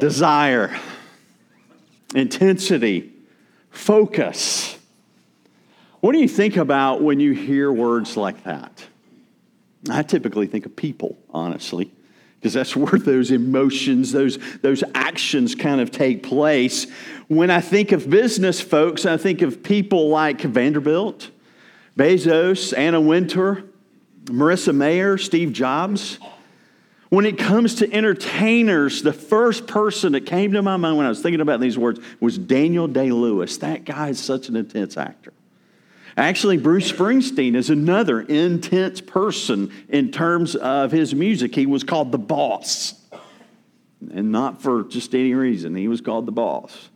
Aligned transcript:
desire, 0.00 0.76
intensity, 2.14 3.12
focus. 3.70 4.76
What 6.00 6.12
do 6.12 6.18
you 6.18 6.28
think 6.28 6.56
about 6.56 7.02
when 7.02 7.20
you 7.20 7.32
hear 7.32 7.70
words 7.70 8.16
like 8.16 8.42
that? 8.44 8.84
I 9.88 10.02
typically 10.02 10.46
think 10.46 10.66
of 10.66 10.74
people, 10.74 11.16
honestly, 11.30 11.92
because 12.36 12.52
that's 12.52 12.74
where 12.76 12.98
those 12.98 13.30
emotions, 13.30 14.12
those, 14.12 14.38
those 14.62 14.82
actions 14.94 15.54
kind 15.54 15.80
of 15.80 15.90
take 15.90 16.22
place. 16.22 16.86
When 17.28 17.50
I 17.50 17.60
think 17.60 17.92
of 17.92 18.10
business 18.10 18.60
folks, 18.60 19.06
I 19.06 19.16
think 19.16 19.42
of 19.42 19.62
people 19.62 20.08
like 20.08 20.40
Vanderbilt, 20.40 21.30
Bezos, 21.96 22.76
Anna 22.76 23.00
Wintour, 23.00 23.64
Marissa 24.24 24.74
Mayer, 24.74 25.18
Steve 25.18 25.52
Jobs. 25.52 26.18
When 27.10 27.26
it 27.26 27.38
comes 27.38 27.76
to 27.76 27.92
entertainers, 27.92 29.02
the 29.02 29.12
first 29.12 29.66
person 29.66 30.12
that 30.12 30.26
came 30.26 30.52
to 30.52 30.62
my 30.62 30.76
mind 30.76 30.96
when 30.96 31.06
I 31.06 31.08
was 31.08 31.20
thinking 31.20 31.40
about 31.40 31.60
these 31.60 31.76
words 31.76 32.00
was 32.20 32.38
Daniel 32.38 32.86
Day 32.86 33.10
Lewis. 33.10 33.58
That 33.58 33.84
guy 33.84 34.10
is 34.10 34.20
such 34.20 34.48
an 34.48 34.54
intense 34.54 34.96
actor. 34.96 35.32
Actually, 36.16 36.56
Bruce 36.56 36.90
Springsteen 36.90 37.56
is 37.56 37.68
another 37.68 38.20
intense 38.20 39.00
person 39.00 39.72
in 39.88 40.12
terms 40.12 40.54
of 40.54 40.92
his 40.92 41.12
music. 41.14 41.54
He 41.54 41.66
was 41.66 41.82
called 41.82 42.12
the 42.12 42.18
boss, 42.18 42.94
and 44.12 44.30
not 44.30 44.62
for 44.62 44.84
just 44.84 45.12
any 45.12 45.34
reason. 45.34 45.74
He 45.74 45.88
was 45.88 46.00
called 46.00 46.26
the 46.26 46.32
boss. 46.32 46.90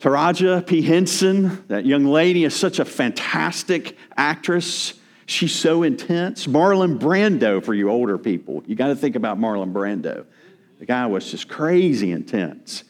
Taraji 0.00 0.66
P. 0.66 0.82
Henson, 0.82 1.62
that 1.68 1.86
young 1.86 2.06
lady, 2.06 2.44
is 2.44 2.56
such 2.56 2.80
a 2.80 2.84
fantastic 2.84 3.96
actress. 4.16 4.94
She's 5.30 5.54
so 5.54 5.84
intense. 5.84 6.48
Marlon 6.48 6.98
Brando, 6.98 7.62
for 7.64 7.72
you 7.72 7.88
older 7.88 8.18
people, 8.18 8.64
you 8.66 8.74
got 8.74 8.88
to 8.88 8.96
think 8.96 9.14
about 9.14 9.38
Marlon 9.38 9.72
Brando. 9.72 10.26
The 10.80 10.86
guy 10.86 11.06
was 11.06 11.30
just 11.30 11.48
crazy 11.48 12.10
intense. 12.10 12.82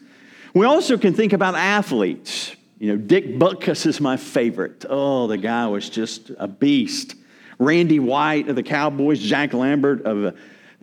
We 0.55 0.65
also 0.65 0.97
can 0.97 1.13
think 1.13 1.35
about 1.35 1.55
athletes. 1.55 2.57
You 2.79 2.93
know, 2.93 2.97
Dick 2.97 3.39
Butkus 3.39 3.85
is 3.85 4.01
my 4.01 4.17
favorite. 4.17 4.87
Oh, 4.89 5.27
the 5.27 5.37
guy 5.37 5.67
was 5.67 5.91
just 5.91 6.31
a 6.39 6.49
beast. 6.49 7.15
Randy 7.59 7.99
White 7.99 8.49
of 8.49 8.57
the 8.57 8.63
Cowboys, 8.63 9.21
Jack 9.21 9.53
Lambert 9.53 10.07
of 10.07 10.23
the 10.23 10.35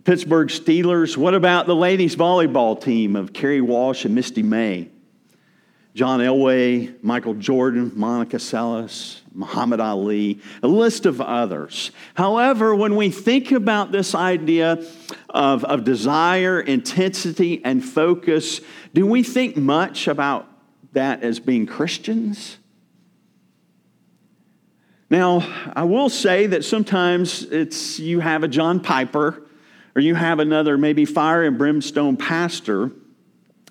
Pittsburgh 0.04 0.48
Steelers. 0.48 1.16
What 1.16 1.34
about 1.34 1.66
the 1.66 1.74
ladies' 1.74 2.14
volleyball 2.14 2.80
team 2.80 3.16
of 3.16 3.32
Kerri 3.32 3.62
Walsh 3.62 4.04
and 4.04 4.14
Misty 4.14 4.44
May? 4.44 4.90
John 5.98 6.20
Elway, 6.20 6.94
Michael 7.02 7.34
Jordan, 7.34 7.90
Monica 7.96 8.36
Seles, 8.36 9.18
Muhammad 9.34 9.80
Ali, 9.80 10.40
a 10.62 10.68
list 10.68 11.06
of 11.06 11.20
others. 11.20 11.90
However, 12.14 12.72
when 12.72 12.94
we 12.94 13.10
think 13.10 13.50
about 13.50 13.90
this 13.90 14.14
idea 14.14 14.80
of, 15.28 15.64
of 15.64 15.82
desire, 15.82 16.60
intensity, 16.60 17.60
and 17.64 17.84
focus, 17.84 18.60
do 18.94 19.08
we 19.08 19.24
think 19.24 19.56
much 19.56 20.06
about 20.06 20.46
that 20.92 21.24
as 21.24 21.40
being 21.40 21.66
Christians? 21.66 22.58
Now, 25.10 25.40
I 25.74 25.82
will 25.82 26.10
say 26.10 26.46
that 26.46 26.64
sometimes 26.64 27.42
it's 27.42 27.98
you 27.98 28.20
have 28.20 28.44
a 28.44 28.48
John 28.48 28.78
Piper 28.78 29.42
or 29.96 30.00
you 30.00 30.14
have 30.14 30.38
another 30.38 30.78
maybe 30.78 31.04
fire 31.04 31.42
and 31.42 31.58
brimstone 31.58 32.16
pastor, 32.16 32.92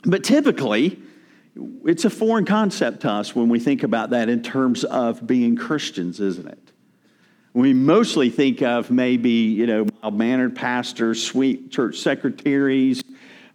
but 0.04 0.26
typically, 0.26 1.00
it's 1.86 2.06
a 2.06 2.10
foreign 2.10 2.46
concept 2.46 3.02
to 3.02 3.12
us 3.12 3.36
when 3.36 3.50
we 3.50 3.60
think 3.60 3.84
about 3.84 4.12
that 4.12 4.30
in 4.30 4.44
terms 4.44 4.84
of 4.84 5.26
being 5.26 5.56
Christians, 5.56 6.20
isn't 6.20 6.48
it? 6.48 6.72
We 7.54 7.74
mostly 7.74 8.30
think 8.30 8.62
of 8.62 8.92
maybe, 8.92 9.32
you 9.32 9.66
know, 9.66 9.88
mild 10.02 10.16
mannered 10.16 10.56
pastors, 10.56 11.24
sweet 11.24 11.72
church 11.72 11.98
secretaries. 11.98 13.04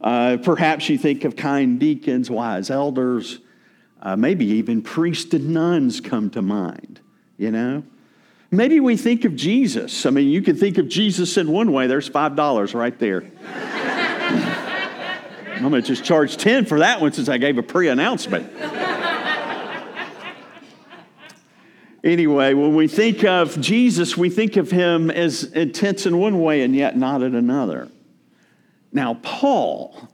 Uh, 0.00 0.38
perhaps 0.42 0.88
you 0.88 0.98
think 0.98 1.24
of 1.24 1.36
kind 1.36 1.78
deacons, 1.78 2.28
wise 2.28 2.70
elders. 2.70 3.38
Uh, 4.00 4.16
maybe 4.16 4.44
even 4.46 4.82
priests 4.82 5.32
and 5.32 5.50
nuns 5.50 6.00
come 6.00 6.28
to 6.30 6.42
mind, 6.42 7.00
you 7.38 7.52
know? 7.52 7.84
Maybe 8.50 8.80
we 8.80 8.96
think 8.96 9.24
of 9.24 9.36
Jesus. 9.36 10.04
I 10.04 10.10
mean, 10.10 10.28
you 10.28 10.42
can 10.42 10.56
think 10.56 10.76
of 10.78 10.88
Jesus 10.88 11.36
in 11.36 11.48
one 11.48 11.72
way, 11.72 11.86
there's 11.86 12.10
$5 12.10 12.74
right 12.74 12.98
there. 12.98 13.22
I'm 15.64 15.70
going 15.70 15.80
to 15.82 15.86
just 15.86 16.02
charge 16.02 16.36
10 16.36 16.64
for 16.64 16.80
that 16.80 17.00
one 17.00 17.12
since 17.12 17.28
I 17.28 17.38
gave 17.38 17.56
a 17.56 17.62
pre 17.62 17.86
announcement. 17.86 18.50
anyway, 22.02 22.52
when 22.54 22.74
we 22.74 22.88
think 22.88 23.22
of 23.22 23.60
Jesus, 23.60 24.16
we 24.16 24.28
think 24.28 24.56
of 24.56 24.72
him 24.72 25.08
as 25.08 25.44
intense 25.44 26.04
in 26.04 26.18
one 26.18 26.40
way 26.40 26.62
and 26.62 26.74
yet 26.74 26.96
not 26.96 27.22
in 27.22 27.36
another. 27.36 27.88
Now, 28.92 29.14
Paul, 29.22 30.08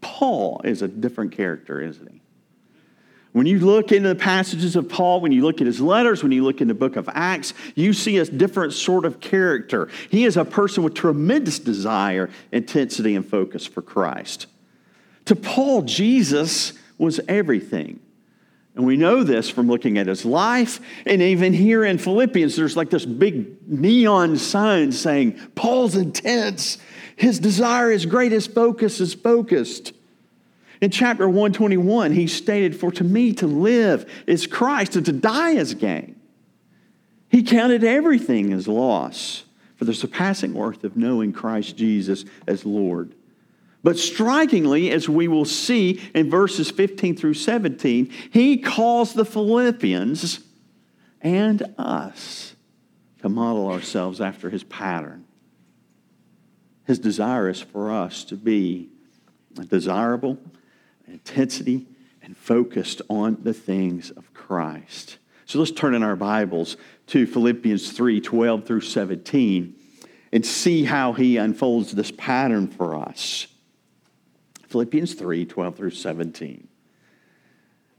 Paul 0.00 0.60
is 0.62 0.80
a 0.80 0.88
different 0.88 1.32
character, 1.32 1.80
isn't 1.80 2.12
he? 2.12 2.20
When 3.32 3.46
you 3.46 3.58
look 3.58 3.90
into 3.90 4.10
the 4.10 4.14
passages 4.14 4.76
of 4.76 4.88
Paul, 4.88 5.20
when 5.20 5.32
you 5.32 5.42
look 5.42 5.60
at 5.60 5.66
his 5.66 5.80
letters, 5.80 6.22
when 6.22 6.30
you 6.30 6.44
look 6.44 6.60
in 6.60 6.68
the 6.68 6.74
book 6.74 6.94
of 6.94 7.08
Acts, 7.12 7.52
you 7.74 7.92
see 7.92 8.18
a 8.18 8.24
different 8.24 8.74
sort 8.74 9.04
of 9.04 9.18
character. 9.18 9.88
He 10.08 10.24
is 10.24 10.36
a 10.36 10.44
person 10.44 10.84
with 10.84 10.94
tremendous 10.94 11.58
desire, 11.58 12.30
intensity, 12.52 13.16
and 13.16 13.28
focus 13.28 13.66
for 13.66 13.82
Christ. 13.82 14.46
To 15.26 15.36
Paul, 15.36 15.82
Jesus 15.82 16.72
was 16.98 17.20
everything. 17.28 18.00
And 18.74 18.84
we 18.84 18.96
know 18.96 19.22
this 19.22 19.48
from 19.48 19.68
looking 19.68 19.98
at 19.98 20.08
his 20.08 20.24
life. 20.24 20.80
And 21.06 21.22
even 21.22 21.52
here 21.52 21.84
in 21.84 21.98
Philippians, 21.98 22.56
there's 22.56 22.76
like 22.76 22.90
this 22.90 23.06
big 23.06 23.68
neon 23.68 24.36
sign 24.36 24.90
saying, 24.90 25.38
Paul's 25.54 25.94
intense. 25.94 26.78
His 27.16 27.38
desire, 27.38 27.92
is 27.92 28.06
great. 28.06 28.32
his 28.32 28.48
focus 28.48 29.00
is 29.00 29.14
focused. 29.14 29.92
In 30.80 30.90
chapter 30.90 31.28
121, 31.28 32.12
he 32.12 32.26
stated, 32.26 32.76
For 32.76 32.90
to 32.92 33.04
me 33.04 33.32
to 33.34 33.46
live 33.46 34.10
is 34.26 34.48
Christ, 34.48 34.96
and 34.96 35.06
to 35.06 35.12
die 35.12 35.52
is 35.52 35.74
gain. 35.74 36.20
He 37.28 37.44
counted 37.44 37.84
everything 37.84 38.52
as 38.52 38.66
loss 38.66 39.44
for 39.76 39.84
the 39.84 39.94
surpassing 39.94 40.52
worth 40.52 40.82
of 40.82 40.96
knowing 40.96 41.32
Christ 41.32 41.76
Jesus 41.76 42.24
as 42.46 42.66
Lord. 42.66 43.14
But 43.84 43.98
strikingly, 43.98 44.90
as 44.90 45.10
we 45.10 45.28
will 45.28 45.44
see 45.44 46.00
in 46.14 46.30
verses 46.30 46.70
15 46.70 47.16
through 47.16 47.34
17, 47.34 48.10
he 48.30 48.56
calls 48.56 49.12
the 49.12 49.26
Philippians 49.26 50.40
and 51.20 51.62
us 51.76 52.56
to 53.20 53.28
model 53.28 53.70
ourselves 53.70 54.22
after 54.22 54.48
his 54.48 54.64
pattern. 54.64 55.26
His 56.86 56.98
desire 56.98 57.50
is 57.50 57.60
for 57.60 57.92
us 57.92 58.24
to 58.24 58.36
be 58.36 58.88
desirable, 59.68 60.38
intensity, 61.06 61.86
and 62.22 62.38
focused 62.38 63.02
on 63.10 63.36
the 63.42 63.52
things 63.52 64.10
of 64.10 64.32
Christ. 64.32 65.18
So 65.44 65.58
let's 65.58 65.70
turn 65.70 65.94
in 65.94 66.02
our 66.02 66.16
Bibles 66.16 66.78
to 67.08 67.26
Philippians 67.26 67.92
3 67.92 68.22
12 68.22 68.64
through 68.64 68.80
17 68.80 69.74
and 70.32 70.44
see 70.44 70.84
how 70.84 71.12
he 71.12 71.36
unfolds 71.36 71.92
this 71.92 72.10
pattern 72.10 72.66
for 72.66 72.94
us. 72.94 73.46
Philippians 74.74 75.14
3 75.14 75.44
12 75.44 75.76
through 75.76 75.90
17. 75.90 76.66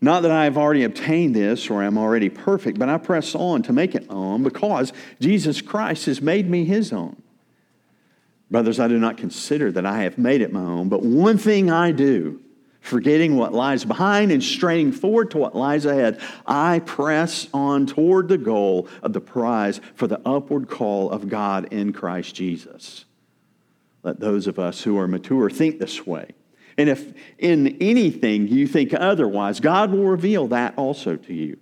Not 0.01 0.23
that 0.23 0.31
I 0.31 0.43
have 0.43 0.57
already 0.57 0.83
obtained 0.83 1.33
this 1.33 1.69
or 1.69 1.81
am 1.81 1.97
already 1.97 2.27
perfect, 2.27 2.77
but 2.77 2.89
I 2.89 2.97
press 2.97 3.33
on 3.33 3.63
to 3.63 3.71
make 3.71 3.95
it 3.95 4.05
own 4.09 4.43
because 4.43 4.91
Jesus 5.21 5.61
Christ 5.61 6.07
has 6.07 6.21
made 6.21 6.49
me 6.49 6.65
his 6.65 6.91
own. 6.91 7.21
Brothers, 8.51 8.77
I 8.81 8.89
do 8.89 8.99
not 8.99 9.15
consider 9.15 9.71
that 9.71 9.85
I 9.85 9.99
have 9.99 10.17
made 10.17 10.41
it 10.41 10.51
my 10.51 10.59
own, 10.59 10.89
but 10.89 11.01
one 11.01 11.37
thing 11.37 11.71
I 11.71 11.93
do, 11.93 12.41
forgetting 12.81 13.37
what 13.37 13.53
lies 13.53 13.85
behind 13.85 14.33
and 14.33 14.43
straining 14.43 14.91
forward 14.91 15.31
to 15.31 15.37
what 15.37 15.55
lies 15.55 15.85
ahead, 15.85 16.19
I 16.45 16.79
press 16.79 17.47
on 17.53 17.85
toward 17.85 18.27
the 18.27 18.37
goal 18.37 18.89
of 19.01 19.13
the 19.13 19.21
prize 19.21 19.79
for 19.93 20.07
the 20.07 20.19
upward 20.27 20.67
call 20.67 21.09
of 21.09 21.29
God 21.29 21.71
in 21.71 21.93
Christ 21.93 22.35
Jesus. 22.35 23.05
Let 24.03 24.19
those 24.19 24.45
of 24.45 24.59
us 24.59 24.83
who 24.83 24.99
are 24.99 25.07
mature 25.07 25.49
think 25.49 25.79
this 25.79 26.05
way. 26.05 26.31
And 26.77 26.89
if 26.89 27.13
in 27.37 27.77
anything 27.79 28.47
you 28.47 28.67
think 28.67 28.93
otherwise, 28.93 29.59
God 29.59 29.91
will 29.91 30.05
reveal 30.05 30.47
that 30.47 30.77
also 30.77 31.15
to 31.15 31.33
you. 31.33 31.57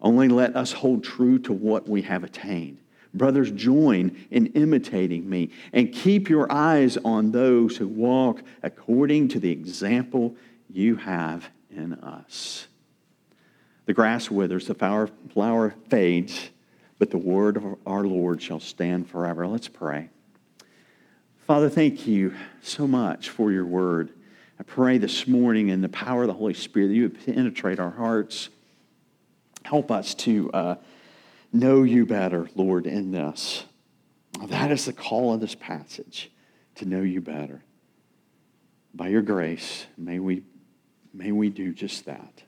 Only 0.00 0.28
let 0.28 0.56
us 0.56 0.72
hold 0.72 1.04
true 1.04 1.38
to 1.40 1.52
what 1.52 1.88
we 1.88 2.02
have 2.02 2.24
attained. 2.24 2.78
Brothers, 3.12 3.50
join 3.50 4.16
in 4.30 4.46
imitating 4.48 5.28
me 5.28 5.50
and 5.72 5.92
keep 5.92 6.28
your 6.28 6.50
eyes 6.50 6.96
on 7.04 7.32
those 7.32 7.76
who 7.76 7.88
walk 7.88 8.42
according 8.62 9.28
to 9.28 9.40
the 9.40 9.50
example 9.50 10.36
you 10.68 10.94
have 10.96 11.50
in 11.70 11.94
us. 11.94 12.68
The 13.86 13.94
grass 13.94 14.30
withers, 14.30 14.68
the 14.68 14.74
flower, 15.34 15.74
fades, 15.88 16.50
but 17.00 17.10
the 17.10 17.18
word 17.18 17.56
of 17.56 17.64
our 17.84 18.04
Lord 18.04 18.40
shall 18.40 18.60
stand 18.60 19.10
forever. 19.10 19.48
Let's 19.48 19.68
pray. 19.68 20.10
Father, 21.46 21.68
thank 21.68 22.06
you 22.06 22.34
so 22.62 22.86
much 22.86 23.28
for 23.30 23.50
your 23.50 23.64
word. 23.66 24.12
I 24.60 24.62
pray 24.62 24.98
this 24.98 25.26
morning 25.26 25.70
in 25.70 25.80
the 25.80 25.88
power 25.88 26.24
of 26.24 26.26
the 26.26 26.34
Holy 26.34 26.52
Spirit 26.52 26.88
that 26.88 26.94
you 26.94 27.04
would 27.04 27.24
penetrate 27.24 27.80
our 27.80 27.88
hearts. 27.88 28.50
Help 29.64 29.90
us 29.90 30.12
to 30.16 30.50
uh, 30.52 30.74
know 31.50 31.82
you 31.82 32.04
better, 32.04 32.46
Lord, 32.54 32.86
in 32.86 33.10
this. 33.10 33.64
That 34.48 34.70
is 34.70 34.84
the 34.84 34.92
call 34.92 35.32
of 35.32 35.40
this 35.40 35.54
passage, 35.54 36.30
to 36.74 36.84
know 36.84 37.00
you 37.00 37.22
better. 37.22 37.62
By 38.92 39.08
your 39.08 39.22
grace, 39.22 39.86
may 39.96 40.18
we, 40.18 40.42
may 41.14 41.32
we 41.32 41.48
do 41.48 41.72
just 41.72 42.04
that. 42.04 42.42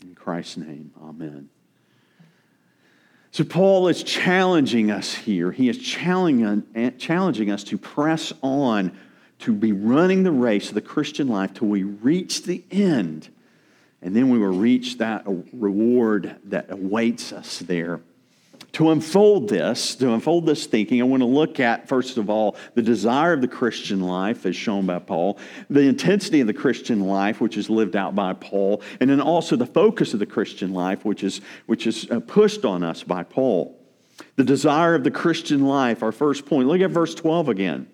In 0.00 0.14
Christ's 0.14 0.58
name, 0.58 0.92
amen. 1.02 1.48
So, 3.32 3.42
Paul 3.42 3.88
is 3.88 4.04
challenging 4.04 4.92
us 4.92 5.12
here. 5.12 5.50
He 5.50 5.68
is 5.68 5.78
challenging, 5.78 6.98
challenging 6.98 7.50
us 7.50 7.64
to 7.64 7.78
press 7.78 8.32
on, 8.42 8.96
to 9.42 9.52
be 9.52 9.72
running 9.72 10.22
the 10.22 10.32
race 10.32 10.68
of 10.68 10.74
the 10.74 10.80
Christian 10.80 11.28
life 11.28 11.54
till 11.54 11.68
we 11.68 11.82
reach 11.82 12.42
the 12.42 12.64
end. 12.70 13.28
And 14.00 14.16
then 14.16 14.30
we 14.30 14.38
will 14.38 14.48
reach 14.48 14.98
that 14.98 15.24
reward 15.52 16.36
that 16.44 16.70
awaits 16.70 17.32
us 17.32 17.60
there 17.60 18.00
to 18.72 18.90
unfold 18.90 19.48
this, 19.48 19.94
to 19.96 20.12
unfold 20.12 20.46
this 20.46 20.66
thinking, 20.66 21.00
I 21.00 21.04
want 21.04 21.20
to 21.20 21.26
look 21.26 21.60
at, 21.60 21.88
first 21.88 22.16
of 22.16 22.30
all, 22.30 22.56
the 22.74 22.82
desire 22.82 23.34
of 23.34 23.42
the 23.42 23.48
Christian 23.48 24.00
life 24.00 24.46
as 24.46 24.56
shown 24.56 24.86
by 24.86 24.98
Paul, 24.98 25.38
the 25.68 25.82
intensity 25.82 26.40
of 26.40 26.46
the 26.46 26.54
Christian 26.54 27.00
life, 27.00 27.40
which 27.40 27.58
is 27.58 27.68
lived 27.68 27.96
out 27.96 28.14
by 28.14 28.32
Paul, 28.32 28.80
and 28.98 29.10
then 29.10 29.20
also 29.20 29.56
the 29.56 29.66
focus 29.66 30.14
of 30.14 30.20
the 30.20 30.26
Christian 30.26 30.72
life, 30.72 31.04
which 31.04 31.22
is, 31.22 31.42
which 31.66 31.86
is 31.86 32.10
uh, 32.10 32.20
pushed 32.20 32.64
on 32.64 32.82
us 32.82 33.02
by 33.02 33.22
Paul. 33.22 33.78
The 34.36 34.44
desire 34.44 34.94
of 34.94 35.04
the 35.04 35.10
Christian 35.10 35.66
life, 35.66 36.02
our 36.02 36.12
first 36.12 36.46
point. 36.46 36.68
Look 36.68 36.80
at 36.80 36.90
verse 36.90 37.14
12 37.14 37.50
again. 37.50 37.91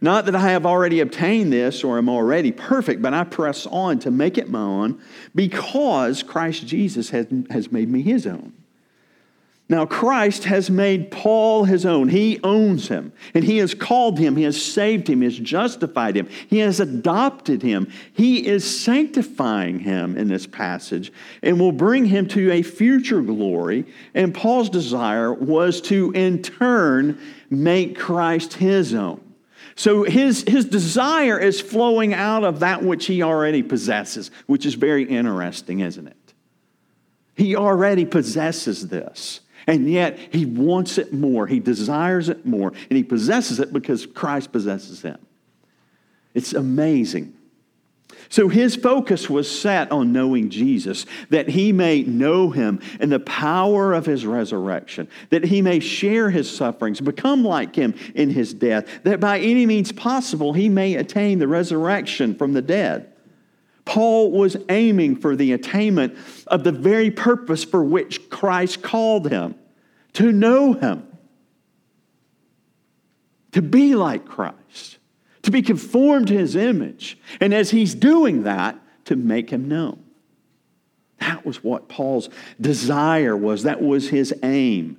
Not 0.00 0.24
that 0.26 0.34
I 0.34 0.50
have 0.50 0.64
already 0.64 1.00
obtained 1.00 1.52
this 1.52 1.84
or 1.84 1.98
am 1.98 2.08
already 2.08 2.52
perfect, 2.52 3.02
but 3.02 3.12
I 3.12 3.24
press 3.24 3.66
on 3.66 3.98
to 4.00 4.10
make 4.10 4.38
it 4.38 4.48
my 4.48 4.60
own 4.60 5.00
because 5.34 6.22
Christ 6.22 6.66
Jesus 6.66 7.10
has, 7.10 7.26
has 7.50 7.70
made 7.70 7.90
me 7.90 8.00
his 8.00 8.26
own. 8.26 8.54
Now, 9.68 9.86
Christ 9.86 10.44
has 10.44 10.68
made 10.68 11.12
Paul 11.12 11.62
his 11.62 11.86
own. 11.86 12.08
He 12.08 12.40
owns 12.42 12.88
him, 12.88 13.12
and 13.34 13.44
he 13.44 13.58
has 13.58 13.72
called 13.72 14.18
him, 14.18 14.34
he 14.34 14.42
has 14.42 14.60
saved 14.60 15.08
him, 15.08 15.20
he 15.20 15.26
has 15.26 15.38
justified 15.38 16.16
him, 16.16 16.28
he 16.48 16.58
has 16.58 16.80
adopted 16.80 17.62
him, 17.62 17.88
he 18.12 18.44
is 18.44 18.80
sanctifying 18.82 19.78
him 19.78 20.16
in 20.16 20.26
this 20.26 20.44
passage, 20.44 21.12
and 21.40 21.60
will 21.60 21.70
bring 21.70 22.06
him 22.06 22.26
to 22.28 22.50
a 22.50 22.62
future 22.62 23.22
glory. 23.22 23.86
And 24.12 24.34
Paul's 24.34 24.70
desire 24.70 25.32
was 25.32 25.80
to, 25.82 26.10
in 26.16 26.42
turn, 26.42 27.20
make 27.48 27.96
Christ 27.96 28.54
his 28.54 28.92
own. 28.92 29.29
So 29.76 30.02
his, 30.04 30.44
his 30.46 30.64
desire 30.64 31.38
is 31.38 31.60
flowing 31.60 32.12
out 32.12 32.44
of 32.44 32.60
that 32.60 32.82
which 32.82 33.06
he 33.06 33.22
already 33.22 33.62
possesses, 33.62 34.30
which 34.46 34.66
is 34.66 34.74
very 34.74 35.04
interesting, 35.04 35.80
isn't 35.80 36.06
it? 36.06 36.34
He 37.36 37.56
already 37.56 38.04
possesses 38.04 38.88
this. 38.88 39.40
And 39.66 39.90
yet 39.90 40.18
he 40.18 40.46
wants 40.46 40.98
it 40.98 41.12
more. 41.12 41.46
He 41.46 41.60
desires 41.60 42.28
it 42.28 42.44
more. 42.44 42.68
And 42.68 42.96
he 42.96 43.04
possesses 43.04 43.60
it 43.60 43.72
because 43.72 44.06
Christ 44.06 44.52
possesses 44.52 45.02
him. 45.02 45.18
It's 46.34 46.52
amazing. 46.52 47.34
So 48.30 48.48
his 48.48 48.76
focus 48.76 49.28
was 49.28 49.50
set 49.50 49.90
on 49.90 50.12
knowing 50.12 50.50
Jesus, 50.50 51.04
that 51.30 51.48
he 51.48 51.72
may 51.72 52.02
know 52.02 52.50
him 52.50 52.80
and 53.00 53.10
the 53.10 53.18
power 53.18 53.92
of 53.92 54.06
his 54.06 54.24
resurrection, 54.24 55.08
that 55.30 55.44
he 55.44 55.60
may 55.60 55.80
share 55.80 56.30
his 56.30 56.48
sufferings, 56.48 57.00
become 57.00 57.42
like 57.42 57.74
him 57.74 57.92
in 58.14 58.30
his 58.30 58.54
death, 58.54 58.86
that 59.02 59.18
by 59.18 59.40
any 59.40 59.66
means 59.66 59.90
possible 59.90 60.52
he 60.52 60.68
may 60.68 60.94
attain 60.94 61.40
the 61.40 61.48
resurrection 61.48 62.36
from 62.36 62.52
the 62.52 62.62
dead. 62.62 63.12
Paul 63.84 64.30
was 64.30 64.56
aiming 64.68 65.16
for 65.16 65.34
the 65.34 65.52
attainment 65.52 66.16
of 66.46 66.62
the 66.62 66.70
very 66.70 67.10
purpose 67.10 67.64
for 67.64 67.82
which 67.82 68.30
Christ 68.30 68.80
called 68.80 69.28
him 69.28 69.56
to 70.12 70.30
know 70.30 70.74
him, 70.74 71.04
to 73.50 73.60
be 73.60 73.96
like 73.96 74.24
Christ, 74.24 74.98
to 75.50 75.58
be 75.58 75.62
conformed 75.62 76.28
to 76.28 76.38
his 76.38 76.56
image. 76.56 77.18
And 77.40 77.52
as 77.52 77.70
he's 77.70 77.94
doing 77.94 78.44
that, 78.44 78.78
to 79.06 79.16
make 79.16 79.50
him 79.50 79.68
known. 79.68 80.04
That 81.18 81.44
was 81.44 81.62
what 81.62 81.88
Paul's 81.88 82.28
desire 82.60 83.36
was, 83.36 83.64
that 83.64 83.82
was 83.82 84.08
his 84.08 84.32
aim. 84.42 84.96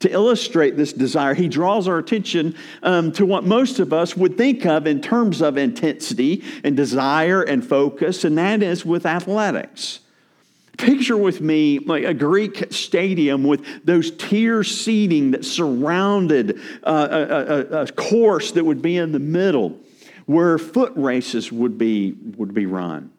To 0.00 0.10
illustrate 0.12 0.76
this 0.76 0.92
desire, 0.92 1.32
he 1.32 1.48
draws 1.48 1.88
our 1.88 1.96
attention 1.96 2.54
um, 2.82 3.12
to 3.12 3.24
what 3.24 3.44
most 3.44 3.78
of 3.78 3.94
us 3.94 4.14
would 4.14 4.36
think 4.36 4.66
of 4.66 4.86
in 4.86 5.00
terms 5.00 5.40
of 5.40 5.56
intensity 5.56 6.44
and 6.62 6.76
desire 6.76 7.42
and 7.42 7.66
focus, 7.66 8.22
and 8.22 8.36
that 8.36 8.62
is 8.62 8.84
with 8.84 9.06
athletics. 9.06 10.00
Picture 10.76 11.16
with 11.16 11.40
me 11.40 11.78
like 11.78 12.04
a 12.04 12.12
Greek 12.12 12.66
stadium 12.70 13.44
with 13.44 13.64
those 13.86 14.10
tier 14.10 14.62
seating 14.62 15.30
that 15.30 15.46
surrounded 15.46 16.60
uh, 16.82 17.08
a, 17.10 17.78
a, 17.78 17.82
a 17.84 17.92
course 17.92 18.52
that 18.52 18.64
would 18.64 18.82
be 18.82 18.98
in 18.98 19.12
the 19.12 19.18
middle 19.18 19.80
where 20.26 20.58
foot 20.58 20.92
races 20.96 21.50
would 21.50 21.78
be, 21.78 22.12
would 22.36 22.52
be 22.52 22.66
run. 22.66 23.10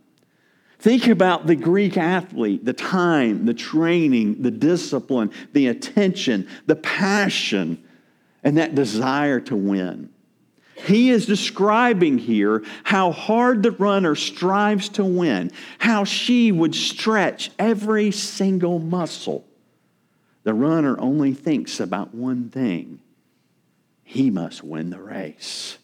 Think 0.79 1.07
about 1.07 1.47
the 1.47 1.55
Greek 1.55 1.97
athlete, 1.97 2.63
the 2.63 2.73
time, 2.73 3.45
the 3.45 3.53
training, 3.53 4.43
the 4.43 4.51
discipline, 4.51 5.31
the 5.53 5.67
attention, 5.67 6.47
the 6.67 6.75
passion, 6.75 7.83
and 8.43 8.57
that 8.57 8.75
desire 8.75 9.39
to 9.41 9.55
win. 9.55 10.09
He 10.75 11.09
is 11.09 11.25
describing 11.25 12.19
here 12.19 12.63
how 12.83 13.11
hard 13.11 13.63
the 13.63 13.71
runner 13.71 14.13
strives 14.13 14.89
to 14.89 15.03
win, 15.03 15.51
how 15.79 16.03
she 16.03 16.51
would 16.51 16.75
stretch 16.75 17.49
every 17.57 18.11
single 18.11 18.77
muscle. 18.77 19.43
The 20.43 20.53
runner 20.53 20.99
only 20.99 21.33
thinks 21.33 21.79
about 21.79 22.13
one 22.13 22.49
thing 22.49 22.99
he 24.03 24.29
must 24.29 24.63
win 24.63 24.91
the 24.91 25.01
race. 25.01 25.79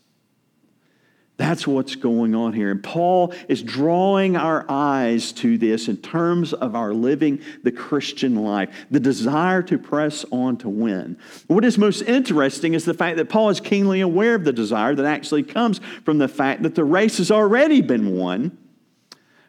That's 1.35 1.65
what's 1.65 1.95
going 1.95 2.35
on 2.35 2.53
here. 2.53 2.69
And 2.69 2.83
Paul 2.83 3.33
is 3.47 3.63
drawing 3.63 4.35
our 4.35 4.65
eyes 4.69 5.31
to 5.33 5.57
this 5.57 5.87
in 5.87 5.97
terms 5.97 6.53
of 6.53 6.75
our 6.75 6.93
living 6.93 7.41
the 7.63 7.71
Christian 7.71 8.35
life, 8.35 8.85
the 8.91 8.99
desire 8.99 9.63
to 9.63 9.79
press 9.79 10.25
on 10.29 10.57
to 10.57 10.69
win. 10.69 11.17
What 11.47 11.65
is 11.65 11.77
most 11.77 12.03
interesting 12.03 12.75
is 12.75 12.85
the 12.85 12.93
fact 12.93 13.17
that 13.17 13.29
Paul 13.29 13.49
is 13.49 13.59
keenly 13.59 14.01
aware 14.01 14.35
of 14.35 14.43
the 14.43 14.53
desire 14.53 14.93
that 14.93 15.05
actually 15.05 15.41
comes 15.41 15.79
from 16.05 16.19
the 16.19 16.27
fact 16.27 16.61
that 16.63 16.75
the 16.75 16.83
race 16.83 17.17
has 17.17 17.31
already 17.31 17.81
been 17.81 18.15
won. 18.15 18.55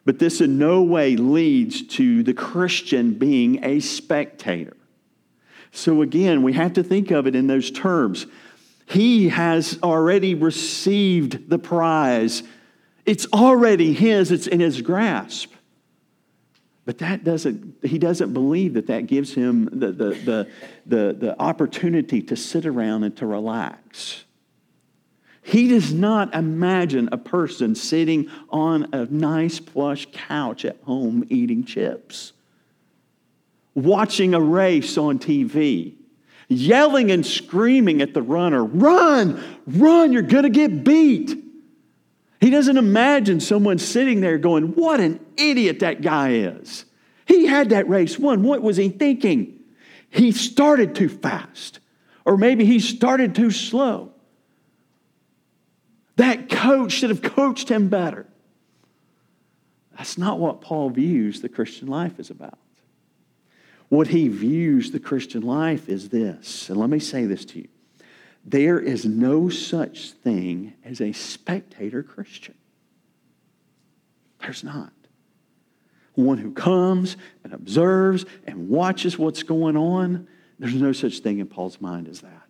But 0.06 0.18
this 0.18 0.40
in 0.40 0.58
no 0.58 0.82
way 0.82 1.16
leads 1.16 1.86
to 1.96 2.22
the 2.22 2.34
Christian 2.34 3.14
being 3.14 3.62
a 3.62 3.80
spectator. 3.80 4.76
So 5.70 6.02
again, 6.02 6.42
we 6.42 6.52
have 6.54 6.72
to 6.74 6.82
think 6.82 7.10
of 7.10 7.26
it 7.26 7.34
in 7.34 7.46
those 7.46 7.70
terms. 7.70 8.26
He 8.86 9.28
has 9.30 9.78
already 9.82 10.34
received 10.34 11.48
the 11.48 11.58
prize. 11.58 12.42
It's 13.06 13.26
already 13.32 13.92
his, 13.92 14.30
it's 14.30 14.46
in 14.46 14.60
his 14.60 14.82
grasp. 14.82 15.52
But 16.84 16.98
that 16.98 17.24
doesn't, 17.24 17.76
he 17.82 17.98
doesn't 17.98 18.34
believe 18.34 18.74
that 18.74 18.88
that 18.88 19.06
gives 19.06 19.32
him 19.32 19.70
the, 19.72 19.92
the, 19.92 20.04
the, 20.10 20.48
the, 20.84 21.16
the 21.18 21.40
opportunity 21.40 22.20
to 22.22 22.36
sit 22.36 22.66
around 22.66 23.04
and 23.04 23.16
to 23.16 23.26
relax. 23.26 24.24
He 25.40 25.68
does 25.68 25.92
not 25.92 26.34
imagine 26.34 27.08
a 27.10 27.18
person 27.18 27.74
sitting 27.74 28.30
on 28.50 28.88
a 28.92 29.06
nice 29.06 29.60
plush 29.60 30.06
couch 30.12 30.64
at 30.64 30.76
home 30.84 31.24
eating 31.28 31.64
chips, 31.64 32.32
watching 33.74 34.34
a 34.34 34.40
race 34.40 34.96
on 34.98 35.18
TV 35.18 35.94
yelling 36.48 37.10
and 37.10 37.24
screaming 37.24 38.02
at 38.02 38.14
the 38.14 38.22
runner, 38.22 38.64
Run, 38.64 39.42
run, 39.66 40.12
you're 40.12 40.22
going 40.22 40.44
to 40.44 40.50
get 40.50 40.84
beat. 40.84 41.42
He 42.40 42.50
doesn't 42.50 42.76
imagine 42.76 43.40
someone 43.40 43.78
sitting 43.78 44.20
there 44.20 44.38
going, 44.38 44.74
What 44.74 45.00
an 45.00 45.24
idiot 45.36 45.80
that 45.80 46.02
guy 46.02 46.32
is. 46.32 46.84
He 47.26 47.46
had 47.46 47.70
that 47.70 47.88
race 47.88 48.18
won. 48.18 48.42
What 48.42 48.62
was 48.62 48.76
he 48.76 48.90
thinking? 48.90 49.60
He 50.10 50.30
started 50.30 50.94
too 50.94 51.08
fast, 51.08 51.80
or 52.24 52.36
maybe 52.36 52.64
he 52.64 52.78
started 52.78 53.34
too 53.34 53.50
slow. 53.50 54.12
That 56.16 56.48
coach 56.48 56.92
should 56.92 57.10
have 57.10 57.22
coached 57.22 57.68
him 57.68 57.88
better. 57.88 58.26
That's 59.96 60.18
not 60.18 60.38
what 60.38 60.60
Paul 60.60 60.90
views 60.90 61.40
the 61.40 61.48
Christian 61.48 61.88
life 61.88 62.18
is 62.20 62.30
about. 62.30 62.58
What 63.94 64.08
he 64.08 64.26
views 64.26 64.90
the 64.90 64.98
Christian 64.98 65.42
life 65.42 65.88
is 65.88 66.08
this, 66.08 66.68
and 66.68 66.76
let 66.76 66.90
me 66.90 66.98
say 66.98 67.26
this 67.26 67.44
to 67.44 67.60
you 67.60 67.68
there 68.44 68.80
is 68.80 69.04
no 69.04 69.48
such 69.48 70.10
thing 70.10 70.74
as 70.84 71.00
a 71.00 71.12
spectator 71.12 72.02
Christian. 72.02 72.56
There's 74.40 74.64
not. 74.64 74.92
One 76.14 76.38
who 76.38 76.50
comes 76.50 77.16
and 77.44 77.52
observes 77.52 78.26
and 78.48 78.68
watches 78.68 79.16
what's 79.16 79.44
going 79.44 79.76
on, 79.76 80.26
there's 80.58 80.74
no 80.74 80.90
such 80.90 81.20
thing 81.20 81.38
in 81.38 81.46
Paul's 81.46 81.80
mind 81.80 82.08
as 82.08 82.20
that. 82.22 82.43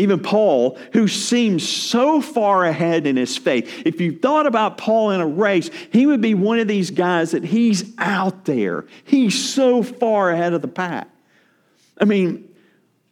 Even 0.00 0.20
Paul, 0.20 0.78
who 0.94 1.06
seems 1.06 1.68
so 1.68 2.22
far 2.22 2.64
ahead 2.64 3.06
in 3.06 3.16
his 3.16 3.36
faith, 3.36 3.82
if 3.84 4.00
you 4.00 4.18
thought 4.18 4.46
about 4.46 4.78
Paul 4.78 5.10
in 5.10 5.20
a 5.20 5.26
race, 5.26 5.68
he 5.92 6.06
would 6.06 6.22
be 6.22 6.32
one 6.34 6.58
of 6.58 6.66
these 6.68 6.90
guys 6.90 7.32
that 7.32 7.44
he's 7.44 7.92
out 7.98 8.46
there. 8.46 8.86
He's 9.04 9.52
so 9.52 9.82
far 9.82 10.30
ahead 10.30 10.54
of 10.54 10.62
the 10.62 10.68
pack. 10.68 11.08
I 12.00 12.06
mean, 12.06 12.48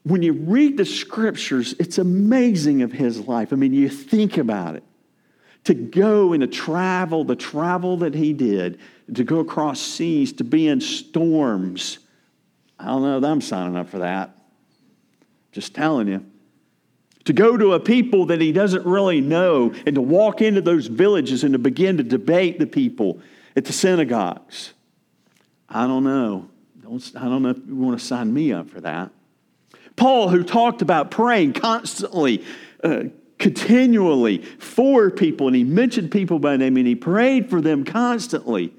when 0.04 0.22
you 0.22 0.32
read 0.32 0.78
the 0.78 0.86
scriptures, 0.86 1.74
it's 1.78 1.98
amazing 1.98 2.80
of 2.80 2.90
his 2.90 3.20
life. 3.28 3.52
I 3.52 3.56
mean, 3.56 3.74
you 3.74 3.90
think 3.90 4.38
about 4.38 4.76
it. 4.76 4.82
to 5.68 5.74
go 5.74 6.32
and 6.32 6.40
to 6.40 6.46
travel, 6.46 7.24
the 7.24 7.36
travel 7.36 7.98
that 7.98 8.14
he 8.14 8.32
did, 8.32 8.78
to 9.12 9.22
go 9.22 9.40
across 9.40 9.78
seas, 9.78 10.32
to 10.32 10.42
be 10.42 10.66
in 10.66 10.80
storms. 10.80 11.98
I 12.78 12.86
don't 12.86 13.02
know 13.02 13.20
that 13.20 13.30
I'm 13.30 13.42
signing 13.42 13.76
up 13.76 13.90
for 13.90 13.98
that. 13.98 14.34
Just 15.52 15.74
telling 15.74 16.08
you. 16.08 16.24
To 17.28 17.34
go 17.34 17.58
to 17.58 17.74
a 17.74 17.80
people 17.80 18.24
that 18.24 18.40
he 18.40 18.52
doesn't 18.52 18.86
really 18.86 19.20
know 19.20 19.74
and 19.84 19.94
to 19.96 20.00
walk 20.00 20.40
into 20.40 20.62
those 20.62 20.86
villages 20.86 21.44
and 21.44 21.52
to 21.52 21.58
begin 21.58 21.98
to 21.98 22.02
debate 22.02 22.58
the 22.58 22.66
people 22.66 23.20
at 23.54 23.66
the 23.66 23.72
synagogues. 23.74 24.72
I 25.68 25.86
don't 25.86 26.04
know. 26.04 26.48
Don't, 26.80 27.12
I 27.14 27.24
don't 27.24 27.42
know 27.42 27.50
if 27.50 27.58
you 27.66 27.76
want 27.76 28.00
to 28.00 28.06
sign 28.06 28.32
me 28.32 28.54
up 28.54 28.70
for 28.70 28.80
that. 28.80 29.10
Paul, 29.94 30.30
who 30.30 30.42
talked 30.42 30.80
about 30.80 31.10
praying 31.10 31.52
constantly, 31.52 32.42
uh, 32.82 33.02
continually 33.38 34.38
for 34.58 35.10
people, 35.10 35.48
and 35.48 35.54
he 35.56 35.64
mentioned 35.64 36.10
people 36.10 36.38
by 36.38 36.56
name 36.56 36.78
and 36.78 36.86
he 36.86 36.94
prayed 36.94 37.50
for 37.50 37.60
them 37.60 37.84
constantly. 37.84 38.72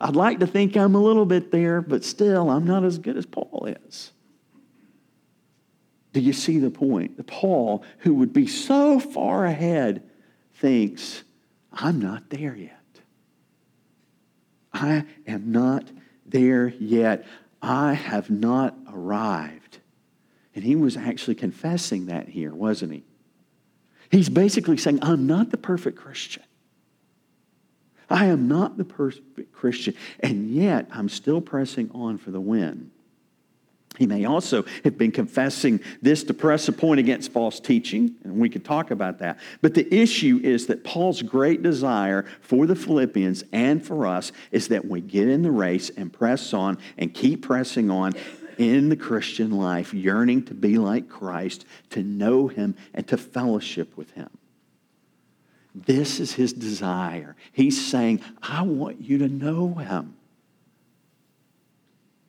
I'd 0.00 0.14
like 0.14 0.38
to 0.38 0.46
think 0.46 0.76
I'm 0.76 0.94
a 0.94 1.02
little 1.02 1.26
bit 1.26 1.50
there, 1.50 1.82
but 1.82 2.04
still, 2.04 2.48
I'm 2.48 2.64
not 2.64 2.84
as 2.84 2.96
good 3.00 3.16
as 3.16 3.26
Paul 3.26 3.74
is. 3.88 4.12
Do 6.12 6.20
you 6.20 6.32
see 6.32 6.58
the 6.58 6.70
point? 6.70 7.26
Paul, 7.26 7.84
who 7.98 8.14
would 8.14 8.32
be 8.32 8.46
so 8.46 8.98
far 8.98 9.44
ahead, 9.44 10.08
thinks, 10.54 11.22
I'm 11.72 12.00
not 12.00 12.30
there 12.30 12.56
yet. 12.56 12.74
I 14.72 15.04
am 15.26 15.52
not 15.52 15.84
there 16.24 16.68
yet. 16.68 17.26
I 17.60 17.94
have 17.94 18.30
not 18.30 18.76
arrived. 18.90 19.78
And 20.54 20.64
he 20.64 20.76
was 20.76 20.96
actually 20.96 21.34
confessing 21.34 22.06
that 22.06 22.28
here, 22.28 22.54
wasn't 22.54 22.92
he? 22.92 23.04
He's 24.10 24.28
basically 24.28 24.76
saying, 24.76 25.00
I'm 25.02 25.26
not 25.26 25.50
the 25.50 25.58
perfect 25.58 25.98
Christian. 25.98 26.42
I 28.10 28.26
am 28.26 28.48
not 28.48 28.78
the 28.78 28.84
perfect 28.84 29.52
Christian, 29.52 29.94
and 30.20 30.50
yet 30.50 30.88
I'm 30.90 31.10
still 31.10 31.42
pressing 31.42 31.90
on 31.92 32.16
for 32.16 32.30
the 32.30 32.40
win. 32.40 32.90
He 33.98 34.06
may 34.06 34.24
also 34.24 34.64
have 34.84 34.96
been 34.96 35.10
confessing 35.10 35.80
this 36.00 36.22
to 36.24 36.34
press 36.34 36.68
a 36.68 36.72
point 36.72 37.00
against 37.00 37.32
false 37.32 37.58
teaching, 37.58 38.14
and 38.22 38.38
we 38.38 38.48
could 38.48 38.64
talk 38.64 38.92
about 38.92 39.18
that. 39.18 39.38
But 39.60 39.74
the 39.74 39.92
issue 39.92 40.40
is 40.42 40.68
that 40.68 40.84
Paul's 40.84 41.20
great 41.20 41.64
desire 41.64 42.24
for 42.40 42.66
the 42.66 42.76
Philippians 42.76 43.42
and 43.52 43.84
for 43.84 44.06
us 44.06 44.30
is 44.52 44.68
that 44.68 44.86
we 44.86 45.00
get 45.00 45.28
in 45.28 45.42
the 45.42 45.50
race 45.50 45.90
and 45.90 46.12
press 46.12 46.54
on 46.54 46.78
and 46.96 47.12
keep 47.12 47.42
pressing 47.42 47.90
on 47.90 48.12
in 48.56 48.88
the 48.88 48.96
Christian 48.96 49.50
life, 49.50 49.92
yearning 49.92 50.44
to 50.44 50.54
be 50.54 50.78
like 50.78 51.08
Christ, 51.08 51.64
to 51.90 52.02
know 52.04 52.46
Him, 52.46 52.76
and 52.94 53.06
to 53.08 53.16
fellowship 53.16 53.96
with 53.96 54.12
Him. 54.12 54.30
This 55.74 56.20
is 56.20 56.32
His 56.32 56.52
desire. 56.52 57.34
He's 57.52 57.84
saying, 57.84 58.20
I 58.42 58.62
want 58.62 59.00
you 59.00 59.18
to 59.18 59.28
know 59.28 59.74
Him. 59.74 60.17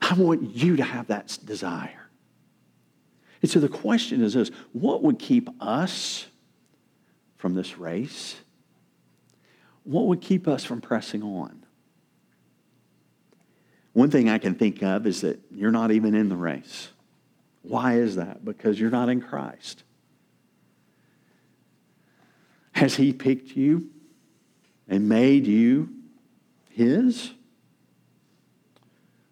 I 0.10 0.16
want 0.16 0.56
you 0.56 0.76
to 0.78 0.84
have 0.84 1.08
that 1.08 1.38
desire. 1.46 2.10
And 3.44 3.50
so 3.50 3.60
the 3.60 3.70
question 3.70 4.24
is 4.24 4.34
this 4.34 4.50
what 4.74 5.04
would 5.04 5.20
keep 5.20 5.50
us 5.62 6.26
from 7.38 7.54
this 7.54 7.78
race? 7.78 8.36
What 9.84 10.08
would 10.08 10.20
keep 10.20 10.48
us 10.48 10.66
from 10.66 10.82
pressing 10.82 11.22
on? 11.22 11.64
One 13.94 14.10
thing 14.10 14.30
I 14.30 14.40
can 14.40 14.56
think 14.56 14.82
of 14.82 15.06
is 15.06 15.22
that 15.22 15.40
you're 15.52 15.72
not 15.72 15.92
even 15.92 16.16
in 16.16 16.28
the 16.28 16.36
race. 16.36 16.90
Why 17.62 17.96
is 17.96 18.16
that? 18.16 18.44
Because 18.44 18.80
you're 18.80 18.90
not 18.90 19.10
in 19.10 19.22
Christ. 19.22 19.84
Has 22.72 22.96
He 22.96 23.14
picked 23.14 23.56
you 23.56 23.90
and 24.88 25.08
made 25.08 25.46
you 25.46 25.90
His? 26.70 27.32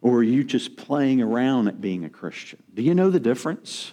Or 0.08 0.20
are 0.20 0.24
you 0.24 0.46
just 0.46 0.78
playing 0.78 1.22
around 1.22 1.68
at 1.68 1.82
being 1.82 2.06
a 2.06 2.10
Christian? 2.10 2.64
Do 2.74 2.82
you 2.82 2.96
know 2.96 3.10
the 3.10 3.20
difference? 3.20 3.92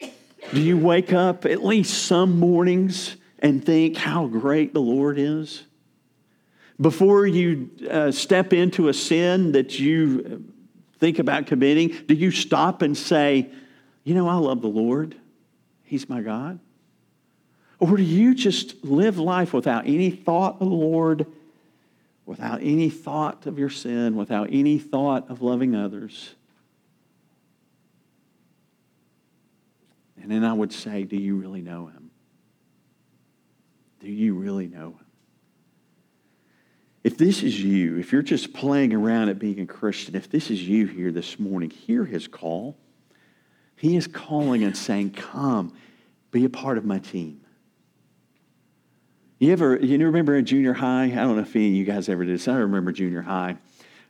Do 0.00 0.60
you 0.60 0.76
wake 0.76 1.14
up 1.14 1.46
at 1.46 1.64
least 1.64 2.04
some 2.04 2.38
mornings 2.38 3.16
and 3.38 3.64
think 3.64 3.96
how 3.96 4.26
great 4.26 4.74
the 4.74 4.82
Lord 4.82 5.18
is? 5.18 5.64
Before 6.78 7.26
you 7.26 7.70
uh, 7.90 8.10
step 8.10 8.52
into 8.52 8.88
a 8.88 8.92
sin 8.92 9.52
that 9.52 9.78
you 9.78 10.44
think 10.98 11.18
about 11.18 11.46
committing, 11.46 11.96
do 12.06 12.12
you 12.12 12.30
stop 12.30 12.82
and 12.82 12.94
say, 12.94 13.48
You 14.04 14.14
know, 14.14 14.28
I 14.28 14.34
love 14.34 14.60
the 14.60 14.68
Lord, 14.68 15.16
He's 15.84 16.06
my 16.06 16.20
God? 16.20 16.60
Or 17.78 17.96
do 17.96 18.02
you 18.02 18.34
just 18.34 18.84
live 18.84 19.18
life 19.18 19.54
without 19.54 19.86
any 19.86 20.10
thought 20.10 20.60
of 20.60 20.68
the 20.68 20.74
Lord 20.74 21.24
without 22.28 22.60
any 22.62 22.90
thought 22.90 23.46
of 23.46 23.58
your 23.58 23.70
sin, 23.70 24.14
without 24.14 24.50
any 24.52 24.78
thought 24.78 25.30
of 25.30 25.40
loving 25.40 25.74
others. 25.74 26.34
And 30.20 30.30
then 30.30 30.44
I 30.44 30.52
would 30.52 30.70
say, 30.70 31.04
Do 31.04 31.16
you 31.16 31.36
really 31.36 31.62
know 31.62 31.86
him? 31.86 32.10
Do 34.00 34.10
you 34.10 34.34
really 34.34 34.68
know 34.68 34.88
him? 34.88 35.06
If 37.02 37.16
this 37.16 37.42
is 37.42 37.58
you, 37.58 37.96
if 37.96 38.12
you're 38.12 38.20
just 38.20 38.52
playing 38.52 38.92
around 38.92 39.30
at 39.30 39.38
being 39.38 39.60
a 39.60 39.66
Christian, 39.66 40.14
if 40.14 40.28
this 40.28 40.50
is 40.50 40.62
you 40.62 40.86
here 40.86 41.10
this 41.10 41.38
morning, 41.38 41.70
hear 41.70 42.04
his 42.04 42.28
call. 42.28 42.76
He 43.74 43.96
is 43.96 44.06
calling 44.06 44.64
and 44.64 44.76
saying, 44.76 45.12
Come, 45.12 45.72
be 46.30 46.44
a 46.44 46.50
part 46.50 46.76
of 46.76 46.84
my 46.84 46.98
team. 46.98 47.40
You 49.38 49.52
ever, 49.52 49.76
you 49.76 50.04
remember 50.04 50.34
in 50.34 50.44
junior 50.44 50.72
high? 50.72 51.04
I 51.04 51.14
don't 51.14 51.36
know 51.36 51.42
if 51.42 51.54
any 51.54 51.68
of 51.68 51.74
you 51.74 51.84
guys 51.84 52.08
ever 52.08 52.24
did. 52.24 52.48
I 52.48 52.56
remember 52.56 52.90
junior 52.90 53.22
high. 53.22 53.56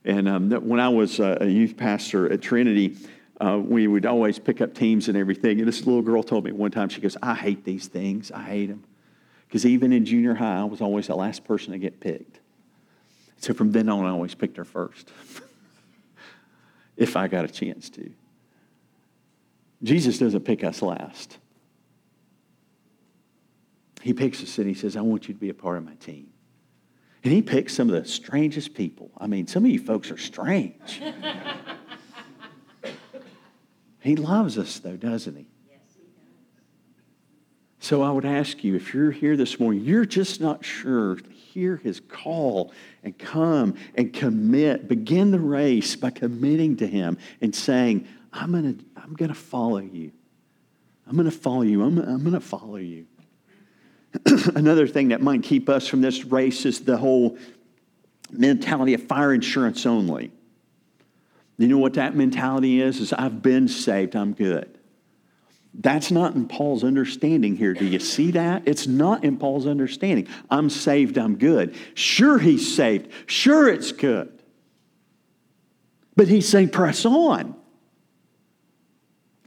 And 0.04 0.26
um, 0.26 0.50
when 0.50 0.80
I 0.80 0.88
was 0.88 1.20
a 1.20 1.46
youth 1.46 1.76
pastor 1.76 2.32
at 2.32 2.40
Trinity, 2.40 2.96
uh, 3.38 3.60
we 3.62 3.86
would 3.86 4.06
always 4.06 4.38
pick 4.38 4.62
up 4.62 4.74
teams 4.74 5.08
and 5.08 5.18
everything. 5.18 5.58
And 5.58 5.68
this 5.68 5.84
little 5.84 6.00
girl 6.00 6.22
told 6.22 6.44
me 6.44 6.52
one 6.52 6.70
time, 6.70 6.88
she 6.88 7.02
goes, 7.02 7.16
I 7.22 7.34
hate 7.34 7.64
these 7.64 7.88
things. 7.88 8.32
I 8.32 8.42
hate 8.42 8.66
them. 8.66 8.84
Because 9.46 9.66
even 9.66 9.92
in 9.92 10.06
junior 10.06 10.34
high, 10.34 10.60
I 10.60 10.64
was 10.64 10.80
always 10.80 11.08
the 11.08 11.14
last 11.14 11.44
person 11.44 11.72
to 11.72 11.78
get 11.78 12.00
picked. 12.00 12.40
So 13.36 13.52
from 13.52 13.70
then 13.70 13.90
on, 13.90 14.06
I 14.06 14.10
always 14.10 14.34
picked 14.34 14.56
her 14.56 14.64
first, 14.64 15.10
if 16.96 17.16
I 17.16 17.28
got 17.28 17.44
a 17.44 17.48
chance 17.48 17.90
to. 17.90 18.10
Jesus 19.82 20.18
doesn't 20.18 20.44
pick 20.44 20.64
us 20.64 20.80
last. 20.80 21.36
He 24.08 24.14
picks 24.14 24.42
us 24.42 24.56
and 24.56 24.66
he 24.66 24.72
says, 24.72 24.96
I 24.96 25.02
want 25.02 25.28
you 25.28 25.34
to 25.34 25.38
be 25.38 25.50
a 25.50 25.54
part 25.54 25.76
of 25.76 25.84
my 25.84 25.92
team. 25.96 26.30
And 27.22 27.30
he 27.30 27.42
picks 27.42 27.74
some 27.74 27.90
of 27.90 28.02
the 28.02 28.08
strangest 28.08 28.72
people. 28.72 29.10
I 29.18 29.26
mean, 29.26 29.46
some 29.46 29.66
of 29.66 29.70
you 29.70 29.78
folks 29.78 30.10
are 30.10 30.16
strange. 30.16 31.02
he 34.00 34.16
loves 34.16 34.56
us, 34.56 34.78
though, 34.78 34.96
doesn't 34.96 35.36
he? 35.36 35.46
Yes, 35.68 35.80
he 35.94 36.04
does. 36.04 36.10
So 37.80 38.00
I 38.00 38.10
would 38.10 38.24
ask 38.24 38.64
you, 38.64 38.76
if 38.76 38.94
you're 38.94 39.10
here 39.10 39.36
this 39.36 39.60
morning, 39.60 39.84
you're 39.84 40.06
just 40.06 40.40
not 40.40 40.64
sure, 40.64 41.18
hear 41.30 41.76
his 41.76 42.00
call 42.00 42.72
and 43.04 43.18
come 43.18 43.74
and 43.94 44.10
commit. 44.10 44.88
Begin 44.88 45.32
the 45.32 45.38
race 45.38 45.96
by 45.96 46.08
committing 46.08 46.78
to 46.78 46.86
him 46.86 47.18
and 47.42 47.54
saying, 47.54 48.08
I'm 48.32 48.52
going 48.52 48.78
to 48.78 48.84
I'm 48.96 49.14
to 49.16 49.34
follow 49.34 49.76
you. 49.76 50.12
I'm 51.06 51.14
going 51.14 51.30
to 51.30 51.30
follow 51.30 51.60
you. 51.60 51.82
I'm, 51.82 51.98
I'm 51.98 52.20
going 52.20 52.32
to 52.32 52.40
follow 52.40 52.76
you. 52.76 53.04
Another 54.54 54.86
thing 54.86 55.08
that 55.08 55.20
might 55.20 55.42
keep 55.42 55.68
us 55.68 55.86
from 55.86 56.00
this 56.00 56.24
race 56.24 56.64
is 56.64 56.80
the 56.80 56.96
whole 56.96 57.36
mentality 58.30 58.94
of 58.94 59.02
fire 59.02 59.32
insurance 59.32 59.86
only. 59.86 60.32
You 61.58 61.68
know 61.68 61.78
what 61.78 61.94
that 61.94 62.14
mentality 62.14 62.80
is? 62.80 63.00
Is 63.00 63.12
I've 63.12 63.42
been 63.42 63.68
saved, 63.68 64.14
I'm 64.14 64.32
good. 64.32 64.78
That's 65.74 66.10
not 66.10 66.34
in 66.34 66.48
Paul's 66.48 66.82
understanding 66.82 67.56
here. 67.56 67.74
Do 67.74 67.84
you 67.84 67.98
see 67.98 68.30
that? 68.32 68.62
It's 68.66 68.86
not 68.86 69.24
in 69.24 69.36
Paul's 69.36 69.66
understanding. 69.66 70.26
I'm 70.50 70.70
saved, 70.70 71.18
I'm 71.18 71.36
good. 71.36 71.76
Sure, 71.94 72.38
he's 72.38 72.74
saved. 72.74 73.10
Sure, 73.26 73.68
it's 73.68 73.92
good. 73.92 74.32
But 76.16 76.26
he's 76.28 76.48
saying, 76.48 76.70
press 76.70 77.04
on. 77.04 77.54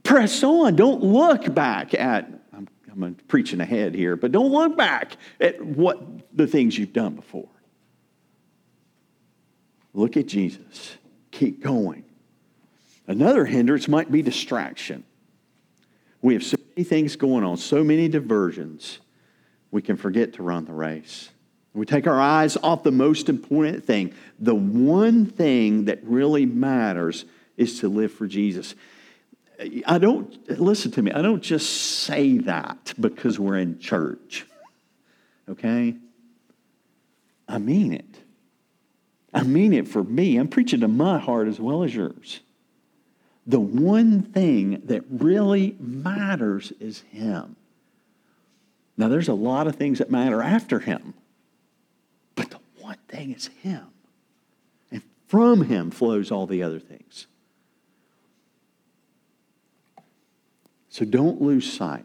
Press 0.04 0.42
on. 0.42 0.76
Don't 0.76 1.02
look 1.02 1.52
back 1.54 1.92
at 1.94 2.30
I'm 2.92 3.14
preaching 3.28 3.60
ahead 3.60 3.94
here, 3.94 4.16
but 4.16 4.32
don't 4.32 4.52
look 4.52 4.76
back 4.76 5.16
at 5.40 5.64
what 5.64 6.36
the 6.36 6.46
things 6.46 6.76
you've 6.76 6.92
done 6.92 7.14
before. 7.14 7.48
Look 9.94 10.16
at 10.16 10.26
Jesus. 10.26 10.96
Keep 11.30 11.62
going. 11.62 12.04
Another 13.06 13.44
hindrance 13.44 13.88
might 13.88 14.10
be 14.10 14.22
distraction. 14.22 15.04
We 16.20 16.34
have 16.34 16.44
so 16.44 16.56
many 16.76 16.84
things 16.84 17.16
going 17.16 17.44
on, 17.44 17.56
so 17.56 17.82
many 17.82 18.08
diversions, 18.08 19.00
we 19.70 19.82
can 19.82 19.96
forget 19.96 20.34
to 20.34 20.42
run 20.42 20.66
the 20.66 20.72
race. 20.72 21.30
We 21.74 21.86
take 21.86 22.06
our 22.06 22.20
eyes 22.20 22.56
off 22.58 22.82
the 22.82 22.92
most 22.92 23.28
important 23.28 23.84
thing. 23.84 24.14
The 24.38 24.54
one 24.54 25.26
thing 25.26 25.86
that 25.86 26.04
really 26.04 26.44
matters 26.44 27.24
is 27.56 27.80
to 27.80 27.88
live 27.88 28.12
for 28.12 28.26
Jesus. 28.26 28.74
I 29.86 29.98
don't, 29.98 30.60
listen 30.60 30.90
to 30.92 31.02
me, 31.02 31.12
I 31.12 31.22
don't 31.22 31.42
just 31.42 32.02
say 32.04 32.38
that 32.38 32.94
because 32.98 33.38
we're 33.38 33.58
in 33.58 33.78
church. 33.78 34.46
okay? 35.48 35.94
I 37.48 37.58
mean 37.58 37.92
it. 37.92 38.18
I 39.34 39.42
mean 39.42 39.72
it 39.72 39.88
for 39.88 40.02
me. 40.02 40.36
I'm 40.36 40.48
preaching 40.48 40.80
to 40.80 40.88
my 40.88 41.18
heart 41.18 41.48
as 41.48 41.60
well 41.60 41.82
as 41.84 41.94
yours. 41.94 42.40
The 43.46 43.60
one 43.60 44.22
thing 44.22 44.82
that 44.84 45.04
really 45.08 45.76
matters 45.80 46.72
is 46.78 47.00
Him. 47.10 47.56
Now, 48.96 49.08
there's 49.08 49.28
a 49.28 49.34
lot 49.34 49.66
of 49.66 49.76
things 49.76 49.98
that 49.98 50.10
matter 50.10 50.42
after 50.42 50.78
Him, 50.78 51.14
but 52.34 52.50
the 52.50 52.58
one 52.78 52.98
thing 53.08 53.32
is 53.32 53.48
Him. 53.62 53.86
And 54.90 55.02
from 55.26 55.64
Him 55.64 55.90
flows 55.90 56.30
all 56.30 56.46
the 56.46 56.62
other 56.62 56.78
things. 56.78 57.26
So 60.92 61.06
don't 61.06 61.40
lose 61.40 61.72
sight. 61.72 62.04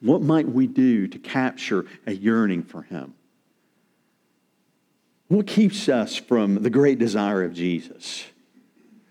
What 0.00 0.22
might 0.22 0.48
we 0.48 0.66
do 0.66 1.06
to 1.06 1.18
capture 1.20 1.86
a 2.04 2.12
yearning 2.12 2.64
for 2.64 2.82
Him? 2.82 3.14
What 5.28 5.46
keeps 5.46 5.88
us 5.88 6.16
from 6.16 6.64
the 6.64 6.68
great 6.68 6.98
desire 6.98 7.44
of 7.44 7.54
Jesus? 7.54 8.24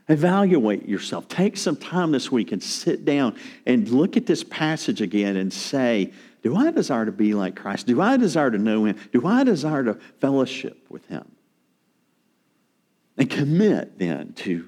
Evaluate 0.10 0.90
yourself. 0.90 1.30
Take 1.30 1.56
some 1.56 1.78
time 1.78 2.12
this 2.12 2.30
week 2.30 2.52
and 2.52 2.62
sit 2.62 3.06
down 3.06 3.38
and 3.66 3.88
look 3.88 4.18
at 4.18 4.26
this 4.26 4.44
passage 4.44 5.00
again 5.00 5.38
and 5.38 5.54
say, 5.54 6.12
Do 6.44 6.58
I 6.58 6.72
desire 6.72 7.06
to 7.06 7.14
be 7.14 7.34
like 7.34 7.56
Christ? 7.56 7.88
Do 7.88 8.02
I 8.02 8.18
desire 8.18 8.52
to 8.52 8.58
know 8.58 8.84
Him? 8.84 8.98
Do 9.14 9.26
I 9.26 9.46
desire 9.46 9.86
to 9.86 9.94
fellowship 10.20 10.86
with 10.90 11.06
Him? 11.08 11.32
And 13.16 13.30
commit 13.30 13.98
then 13.98 14.34
to 14.34 14.68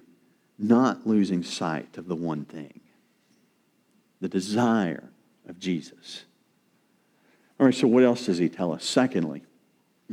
not 0.57 1.05
losing 1.05 1.43
sight 1.43 1.97
of 1.97 2.07
the 2.07 2.15
one 2.15 2.45
thing 2.45 2.79
the 4.21 4.29
desire 4.29 5.09
of 5.49 5.59
Jesus. 5.59 6.23
All 7.59 7.65
right, 7.65 7.75
so 7.75 7.87
what 7.87 8.03
else 8.03 8.25
does 8.25 8.37
He 8.37 8.47
tell 8.47 8.71
us? 8.71 8.85
Secondly, 8.85 9.43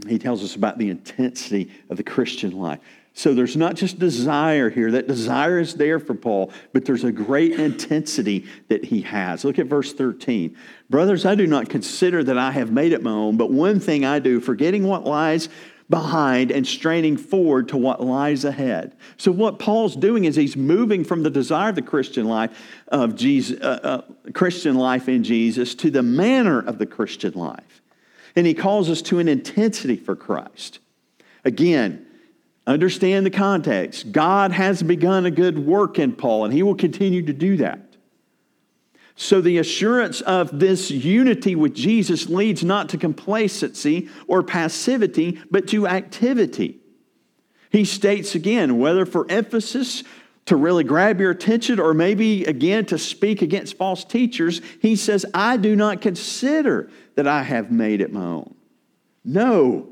he 0.07 0.19
tells 0.19 0.45
us 0.45 0.55
about 0.55 0.79
the 0.79 0.91
intensity 0.91 1.71
of 1.91 1.97
the 1.97 2.03
Christian 2.03 2.53
life. 2.53 2.79
So 3.15 3.35
there's 3.35 3.57
not 3.57 3.75
just 3.75 3.99
desire 3.99 4.71
here. 4.71 4.93
That 4.93 5.09
desire 5.09 5.59
is 5.59 5.75
there 5.75 5.99
for 5.99 6.15
Paul, 6.15 6.53
but 6.73 6.85
there's 6.85 7.03
a 7.03 7.11
great 7.11 7.53
intensity 7.53 8.47
that 8.69 8.85
he 8.85 9.01
has. 9.03 9.45
Look 9.45 9.59
at 9.59 9.67
verse 9.67 9.93
13. 9.93 10.57
Brothers, 10.89 11.27
I 11.27 11.35
do 11.35 11.47
not 11.47 11.69
consider 11.69 12.23
that 12.23 12.39
I 12.39 12.53
have 12.53 12.71
made 12.71 12.93
it 12.93 13.03
my 13.03 13.11
own, 13.11 13.37
but 13.37 13.51
one 13.51 13.81
thing 13.81 14.05
I 14.05 14.21
do, 14.21 14.41
forgetting 14.41 14.85
what 14.85 15.05
lies 15.05 15.49
behind 15.91 16.51
and 16.51 16.67
straining 16.67 17.17
forward 17.17 17.69
to 17.69 17.77
what 17.77 18.03
lies 18.03 18.45
ahead. 18.45 18.95
So 19.17 19.33
what 19.33 19.59
Paul's 19.59 19.97
doing 19.97 20.25
is 20.25 20.37
he's 20.37 20.57
moving 20.57 21.03
from 21.03 21.23
the 21.23 21.31
desire 21.31 21.71
of 21.71 21.77
the 21.77 21.83
Christian 21.83 22.27
life 22.27 22.51
of 22.89 23.15
Jesus, 23.15 23.59
uh, 23.61 23.81
uh, 23.83 24.33
Christian 24.33 24.77
life 24.77 25.09
in 25.09 25.25
Jesus 25.25 25.75
to 25.77 25.91
the 25.91 26.03
manner 26.03 26.61
of 26.61 26.79
the 26.79 26.87
Christian 26.87 27.33
life. 27.35 27.83
And 28.37 28.47
he 28.47 28.55
calls 28.55 28.91
us 28.91 29.01
to 29.03 29.19
an 29.19 29.29
intensity 29.29 29.97
for 29.97 30.15
Christ. 30.15 30.79
Again, 31.45 32.07
understand 32.67 33.25
the 33.25 33.31
context. 33.31 34.13
God 34.13 34.53
has 34.53 34.83
begun 34.83 35.25
a 35.25 35.31
good 35.31 35.59
work 35.59 35.99
in 35.99 36.13
Paul, 36.13 36.45
and 36.45 36.53
he 36.53 36.63
will 36.63 36.75
continue 36.75 37.23
to 37.23 37.33
do 37.33 37.57
that. 37.57 37.88
So, 39.21 39.41
the 39.41 39.59
assurance 39.59 40.21
of 40.21 40.61
this 40.61 40.93
unity 40.93 41.57
with 41.57 41.75
Jesus 41.75 42.29
leads 42.29 42.63
not 42.63 42.89
to 42.91 42.97
complacency 42.97 44.09
or 44.29 44.45
passivity, 44.45 45.41
but 45.51 45.67
to 45.69 45.89
activity. 45.89 46.79
He 47.71 47.85
states 47.85 48.37
again, 48.37 48.79
whether 48.79 49.05
for 49.05 49.29
emphasis 49.29 50.05
to 50.47 50.55
really 50.55 50.85
grab 50.85 51.21
your 51.21 51.33
attention 51.33 51.81
or 51.81 51.95
maybe 51.95 52.45
again 52.45 52.87
to 52.87 52.97
speak 52.97 53.43
against 53.43 53.77
false 53.77 54.05
teachers, 54.05 54.61
he 54.81 54.95
says, 54.95 55.27
I 55.35 55.57
do 55.57 55.75
not 55.75 56.01
consider 56.01 56.89
that 57.17 57.27
I 57.27 57.43
have 57.43 57.73
made 57.73 58.01
it 58.01 58.13
my 58.13 58.25
own. 58.25 58.55
No, 59.25 59.89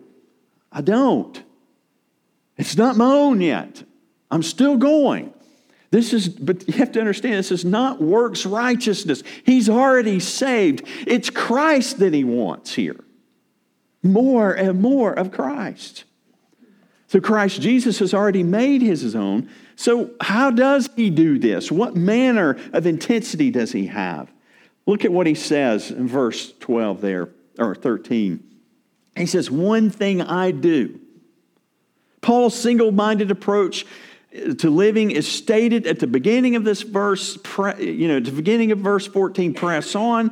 I 0.71 0.83
don't. 0.83 1.43
It's 2.57 2.77
not 2.77 2.97
my 2.97 3.13
own 3.13 3.41
yet. 3.41 3.83
I'm 4.31 4.45
still 4.45 4.77
going. 4.77 5.35
This 5.97 6.13
is, 6.13 6.29
but 6.29 6.69
you 6.69 6.75
have 6.75 6.93
to 6.93 7.01
understand, 7.01 7.37
this 7.37 7.51
is 7.51 7.65
not 7.65 8.03
works 8.03 8.45
righteousness. 8.45 9.23
He's 9.47 9.71
already 9.71 10.21
saved. 10.21 10.87
It's 11.07 11.31
Christ 11.31 12.01
that 12.01 12.13
he 12.13 12.23
wants 12.23 12.75
here. 12.75 13.03
More 14.03 14.53
and 14.53 14.83
more 14.83 15.15
of 15.15 15.33
Christ. 15.33 16.05
So 17.07 17.19
Christ 17.19 17.63
Jesus 17.63 17.99
has 18.01 18.13
already 18.13 18.43
made 18.43 18.83
his 18.83 19.17
own. 19.17 19.49
So, 19.75 20.11
how 20.21 20.51
does 20.51 20.91
he 20.97 21.09
do 21.09 21.39
this? 21.39 21.73
What 21.73 21.97
manner 21.97 22.59
of 22.75 22.87
intensity 22.87 23.51
does 23.51 23.73
he 23.73 23.87
have? 23.87 24.31
Look 24.85 25.07
at 25.07 25.13
what 25.13 25.27
he 25.27 25.35
says 25.35 25.91
in 25.91 26.09
verse 26.09 26.53
12 26.61 27.01
there, 27.01 27.31
or 27.59 27.75
13. 27.75 28.45
He 29.17 29.25
says, 29.25 29.51
One 29.51 29.89
thing 29.89 30.21
I 30.21 30.51
do. 30.51 31.01
Paul's 32.21 32.55
single 32.55 32.93
minded 32.93 33.31
approach 33.31 33.87
to 34.59 34.71
living 34.71 35.11
is 35.11 35.27
stated 35.27 35.87
at 35.87 35.99
the 35.99 36.07
beginning 36.07 36.57
of 36.57 36.65
this 36.65 36.83
verse, 36.83 37.39
you 37.79 38.09
know, 38.09 38.21
the 38.21 38.33
beginning 38.33 38.73
of 38.73 38.79
verse 38.79 39.07
14, 39.07 39.55
press 39.55 39.95
on. 39.95 40.31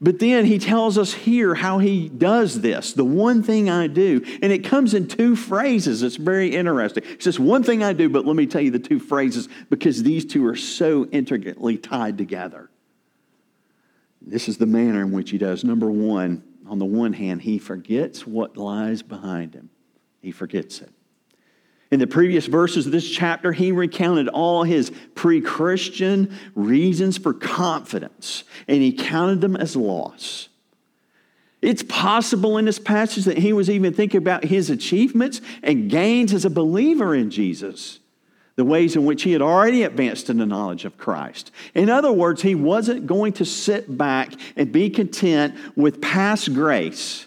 But 0.00 0.18
then 0.18 0.44
he 0.44 0.58
tells 0.58 0.98
us 0.98 1.14
here 1.14 1.54
how 1.54 1.78
he 1.78 2.08
does 2.08 2.60
this. 2.60 2.92
The 2.92 3.04
one 3.04 3.42
thing 3.42 3.70
I 3.70 3.86
do. 3.86 4.22
And 4.42 4.52
it 4.52 4.64
comes 4.64 4.92
in 4.92 5.08
two 5.08 5.34
phrases. 5.34 6.02
It's 6.02 6.16
very 6.16 6.54
interesting. 6.54 7.04
He 7.04 7.20
says, 7.20 7.40
one 7.40 7.62
thing 7.62 7.82
I 7.82 7.92
do, 7.92 8.08
but 8.08 8.26
let 8.26 8.36
me 8.36 8.46
tell 8.46 8.60
you 8.60 8.70
the 8.70 8.78
two 8.78 8.98
phrases 8.98 9.48
because 9.70 10.02
these 10.02 10.26
two 10.26 10.44
are 10.46 10.56
so 10.56 11.06
intricately 11.06 11.78
tied 11.78 12.18
together. 12.18 12.68
This 14.20 14.48
is 14.48 14.58
the 14.58 14.66
manner 14.66 15.02
in 15.02 15.12
which 15.12 15.30
he 15.30 15.38
does. 15.38 15.64
Number 15.64 15.90
one, 15.90 16.42
on 16.66 16.78
the 16.78 16.84
one 16.84 17.12
hand, 17.12 17.42
he 17.42 17.58
forgets 17.58 18.26
what 18.26 18.56
lies 18.56 19.02
behind 19.02 19.54
him, 19.54 19.70
he 20.20 20.32
forgets 20.32 20.80
it. 20.80 20.90
In 21.94 22.00
the 22.00 22.08
previous 22.08 22.46
verses 22.46 22.86
of 22.86 22.92
this 22.92 23.08
chapter, 23.08 23.52
he 23.52 23.70
recounted 23.70 24.26
all 24.26 24.64
his 24.64 24.90
pre 25.14 25.40
Christian 25.40 26.36
reasons 26.56 27.16
for 27.16 27.32
confidence, 27.32 28.42
and 28.66 28.82
he 28.82 28.92
counted 28.92 29.40
them 29.40 29.54
as 29.54 29.76
loss. 29.76 30.48
It's 31.62 31.84
possible 31.84 32.58
in 32.58 32.64
this 32.64 32.80
passage 32.80 33.26
that 33.26 33.38
he 33.38 33.52
was 33.52 33.70
even 33.70 33.94
thinking 33.94 34.18
about 34.18 34.42
his 34.42 34.70
achievements 34.70 35.40
and 35.62 35.88
gains 35.88 36.34
as 36.34 36.44
a 36.44 36.50
believer 36.50 37.14
in 37.14 37.30
Jesus 37.30 38.00
the 38.56 38.64
ways 38.64 38.96
in 38.96 39.04
which 39.04 39.22
he 39.22 39.30
had 39.30 39.40
already 39.40 39.84
advanced 39.84 40.28
in 40.28 40.38
the 40.38 40.46
knowledge 40.46 40.84
of 40.84 40.98
Christ. 40.98 41.52
In 41.74 41.88
other 41.88 42.10
words, 42.10 42.42
he 42.42 42.56
wasn't 42.56 43.06
going 43.06 43.34
to 43.34 43.44
sit 43.44 43.96
back 43.96 44.32
and 44.56 44.72
be 44.72 44.90
content 44.90 45.54
with 45.76 46.02
past 46.02 46.52
grace, 46.54 47.26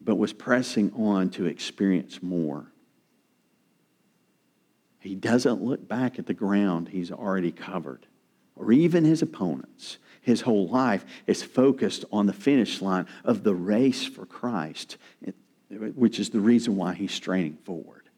but 0.00 0.14
was 0.14 0.32
pressing 0.32 0.92
on 0.92 1.30
to 1.30 1.46
experience 1.46 2.22
more. 2.22 2.68
He 5.04 5.14
doesn't 5.14 5.62
look 5.62 5.86
back 5.86 6.18
at 6.18 6.24
the 6.24 6.32
ground 6.32 6.88
he's 6.88 7.12
already 7.12 7.52
covered 7.52 8.06
or 8.56 8.72
even 8.72 9.04
his 9.04 9.20
opponents. 9.20 9.98
His 10.22 10.40
whole 10.40 10.66
life 10.66 11.04
is 11.26 11.42
focused 11.42 12.06
on 12.10 12.24
the 12.24 12.32
finish 12.32 12.80
line 12.80 13.06
of 13.22 13.44
the 13.44 13.54
race 13.54 14.06
for 14.06 14.24
Christ, 14.24 14.96
which 15.68 16.18
is 16.18 16.30
the 16.30 16.40
reason 16.40 16.76
why 16.76 16.94
he's 16.94 17.12
straining 17.12 17.58
forward. 17.64 18.08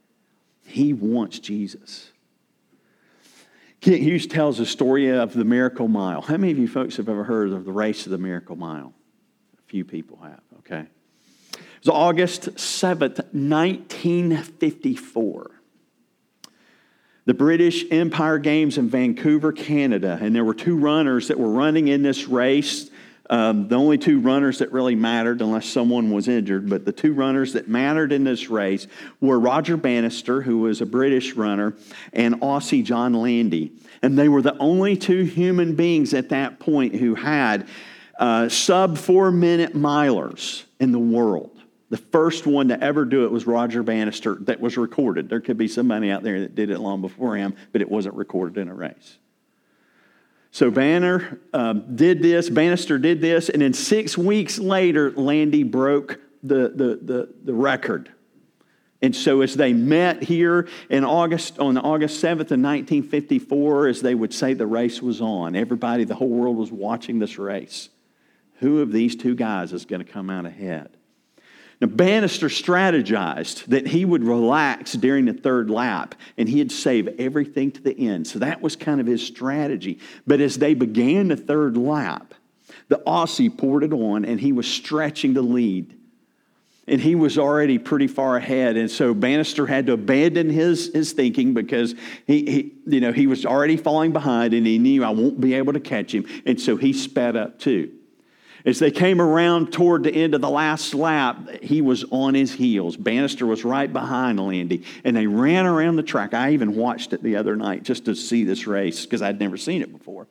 He 0.64 0.92
wants 0.92 1.40
Jesus. 1.40 2.12
Kent 3.80 4.02
Hughes 4.02 4.28
tells 4.28 4.60
a 4.60 4.66
story 4.66 5.08
of 5.08 5.32
the 5.32 5.44
Miracle 5.44 5.88
Mile. 5.88 6.20
How 6.20 6.36
many 6.36 6.52
of 6.52 6.58
you 6.58 6.68
folks 6.68 6.98
have 6.98 7.08
ever 7.08 7.24
heard 7.24 7.50
of 7.50 7.64
the 7.64 7.72
race 7.72 8.06
of 8.06 8.12
the 8.12 8.18
Miracle 8.18 8.54
Mile? 8.54 8.94
A 9.58 9.62
few 9.68 9.84
people 9.84 10.20
have, 10.22 10.42
okay. 10.60 10.86
It 11.52 11.58
was 11.80 11.88
August 11.88 12.54
7th, 12.54 13.18
1954. 13.32 15.55
The 17.26 17.34
British 17.34 17.84
Empire 17.90 18.38
Games 18.38 18.78
in 18.78 18.88
Vancouver, 18.88 19.50
Canada, 19.50 20.16
and 20.22 20.32
there 20.34 20.44
were 20.44 20.54
two 20.54 20.78
runners 20.78 21.26
that 21.26 21.36
were 21.36 21.50
running 21.50 21.88
in 21.88 22.02
this 22.02 22.28
race. 22.28 22.88
Um, 23.28 23.66
the 23.66 23.74
only 23.74 23.98
two 23.98 24.20
runners 24.20 24.60
that 24.60 24.70
really 24.70 24.94
mattered, 24.94 25.40
unless 25.40 25.66
someone 25.66 26.12
was 26.12 26.28
injured, 26.28 26.70
but 26.70 26.84
the 26.84 26.92
two 26.92 27.12
runners 27.12 27.54
that 27.54 27.66
mattered 27.66 28.12
in 28.12 28.22
this 28.22 28.48
race 28.48 28.86
were 29.20 29.40
Roger 29.40 29.76
Bannister, 29.76 30.40
who 30.40 30.58
was 30.58 30.80
a 30.80 30.86
British 30.86 31.34
runner, 31.34 31.74
and 32.12 32.40
Aussie 32.40 32.84
John 32.84 33.12
Landy. 33.12 33.72
And 34.02 34.16
they 34.16 34.28
were 34.28 34.42
the 34.42 34.56
only 34.58 34.96
two 34.96 35.24
human 35.24 35.74
beings 35.74 36.14
at 36.14 36.28
that 36.28 36.60
point 36.60 36.94
who 36.94 37.16
had 37.16 37.66
uh, 38.20 38.48
sub 38.48 38.96
four 38.96 39.32
minute 39.32 39.74
milers 39.74 40.62
in 40.78 40.92
the 40.92 41.00
world. 41.00 41.55
The 41.88 41.96
first 41.96 42.46
one 42.46 42.68
to 42.68 42.82
ever 42.82 43.04
do 43.04 43.24
it 43.24 43.30
was 43.30 43.46
Roger 43.46 43.82
Bannister, 43.82 44.34
that 44.42 44.60
was 44.60 44.76
recorded. 44.76 45.28
There 45.28 45.40
could 45.40 45.56
be 45.56 45.68
somebody 45.68 46.10
out 46.10 46.22
there 46.22 46.40
that 46.40 46.54
did 46.54 46.70
it 46.70 46.80
long 46.80 47.00
before 47.00 47.36
him, 47.36 47.54
but 47.72 47.80
it 47.80 47.88
wasn't 47.88 48.16
recorded 48.16 48.58
in 48.60 48.68
a 48.68 48.74
race. 48.74 49.18
So 50.50 50.70
Banner 50.70 51.38
um, 51.52 51.96
did 51.96 52.22
this, 52.22 52.48
Bannister 52.50 52.98
did 52.98 53.20
this, 53.20 53.48
and 53.48 53.62
then 53.62 53.72
six 53.72 54.16
weeks 54.16 54.58
later, 54.58 55.12
Landy 55.12 55.62
broke 55.62 56.18
the, 56.42 56.70
the, 56.74 56.98
the, 57.02 57.28
the 57.44 57.54
record. 57.54 58.10
And 59.02 59.14
so 59.14 59.42
as 59.42 59.54
they 59.54 59.72
met 59.72 60.22
here 60.22 60.68
in 60.88 61.04
August, 61.04 61.58
on 61.58 61.76
August 61.76 62.22
7th 62.22 62.50
of 62.50 62.58
1954, 62.58 63.88
as 63.88 64.00
they 64.00 64.14
would 64.14 64.32
say 64.32 64.54
the 64.54 64.66
race 64.66 65.02
was 65.02 65.20
on, 65.20 65.54
everybody, 65.54 66.04
the 66.04 66.14
whole 66.14 66.28
world 66.28 66.56
was 66.56 66.72
watching 66.72 67.18
this 67.18 67.38
race. 67.38 67.90
Who 68.60 68.80
of 68.80 68.90
these 68.90 69.14
two 69.14 69.34
guys 69.34 69.72
is 69.72 69.84
going 69.84 70.04
to 70.04 70.10
come 70.10 70.30
out 70.30 70.46
ahead? 70.46 70.95
Now, 71.80 71.88
Bannister 71.88 72.48
strategized 72.48 73.66
that 73.66 73.86
he 73.86 74.04
would 74.06 74.24
relax 74.24 74.92
during 74.94 75.26
the 75.26 75.34
third 75.34 75.68
lap 75.68 76.14
and 76.38 76.48
he'd 76.48 76.72
save 76.72 77.08
everything 77.20 77.70
to 77.72 77.82
the 77.82 78.08
end. 78.08 78.26
So 78.26 78.38
that 78.38 78.62
was 78.62 78.76
kind 78.76 79.00
of 79.00 79.06
his 79.06 79.24
strategy. 79.24 79.98
But 80.26 80.40
as 80.40 80.56
they 80.56 80.72
began 80.72 81.28
the 81.28 81.36
third 81.36 81.76
lap, 81.76 82.32
the 82.88 83.02
Aussie 83.06 83.54
poured 83.54 83.84
it 83.84 83.92
on 83.92 84.24
and 84.24 84.40
he 84.40 84.52
was 84.52 84.66
stretching 84.66 85.34
the 85.34 85.42
lead. 85.42 85.92
And 86.88 87.00
he 87.00 87.14
was 87.16 87.36
already 87.36 87.78
pretty 87.78 88.06
far 88.06 88.36
ahead. 88.36 88.76
And 88.76 88.88
so 88.88 89.12
Bannister 89.12 89.66
had 89.66 89.86
to 89.86 89.94
abandon 89.94 90.48
his, 90.48 90.92
his 90.94 91.12
thinking 91.12 91.52
because 91.52 91.96
he, 92.26 92.50
he, 92.50 92.72
you 92.86 93.00
know, 93.00 93.12
he 93.12 93.26
was 93.26 93.44
already 93.44 93.76
falling 93.76 94.12
behind 94.12 94.54
and 94.54 94.64
he 94.64 94.78
knew 94.78 95.04
I 95.04 95.10
won't 95.10 95.40
be 95.40 95.54
able 95.54 95.72
to 95.72 95.80
catch 95.80 96.14
him. 96.14 96.26
And 96.46 96.58
so 96.60 96.76
he 96.76 96.92
sped 96.92 97.36
up 97.36 97.58
too. 97.58 97.90
As 98.66 98.80
they 98.80 98.90
came 98.90 99.20
around 99.20 99.72
toward 99.72 100.02
the 100.02 100.12
end 100.12 100.34
of 100.34 100.40
the 100.40 100.50
last 100.50 100.92
lap, 100.92 101.38
he 101.62 101.80
was 101.80 102.04
on 102.10 102.34
his 102.34 102.52
heels. 102.52 102.96
Bannister 102.96 103.46
was 103.46 103.64
right 103.64 103.90
behind 103.90 104.40
Landy, 104.40 104.82
and 105.04 105.16
they 105.16 105.28
ran 105.28 105.66
around 105.66 105.94
the 105.94 106.02
track. 106.02 106.34
I 106.34 106.52
even 106.52 106.74
watched 106.74 107.12
it 107.12 107.22
the 107.22 107.36
other 107.36 107.54
night 107.54 107.84
just 107.84 108.06
to 108.06 108.16
see 108.16 108.42
this 108.42 108.66
race 108.66 109.06
because 109.06 109.22
I'd 109.22 109.38
never 109.38 109.56
seen 109.56 109.82
it 109.82 109.92
before. 109.92 110.26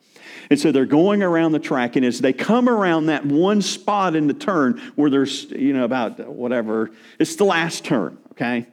And 0.50 0.60
so 0.60 0.70
they're 0.70 0.84
going 0.84 1.22
around 1.22 1.52
the 1.52 1.58
track, 1.58 1.96
and 1.96 2.04
as 2.04 2.20
they 2.20 2.34
come 2.34 2.68
around 2.68 3.06
that 3.06 3.24
one 3.24 3.62
spot 3.62 4.14
in 4.14 4.26
the 4.26 4.34
turn 4.34 4.82
where 4.96 5.08
there's, 5.08 5.44
you 5.44 5.72
know, 5.72 5.84
about 5.84 6.18
whatever, 6.28 6.90
it's 7.18 7.36
the 7.36 7.44
last 7.44 7.86
turn, 7.86 8.18
okay? 8.32 8.66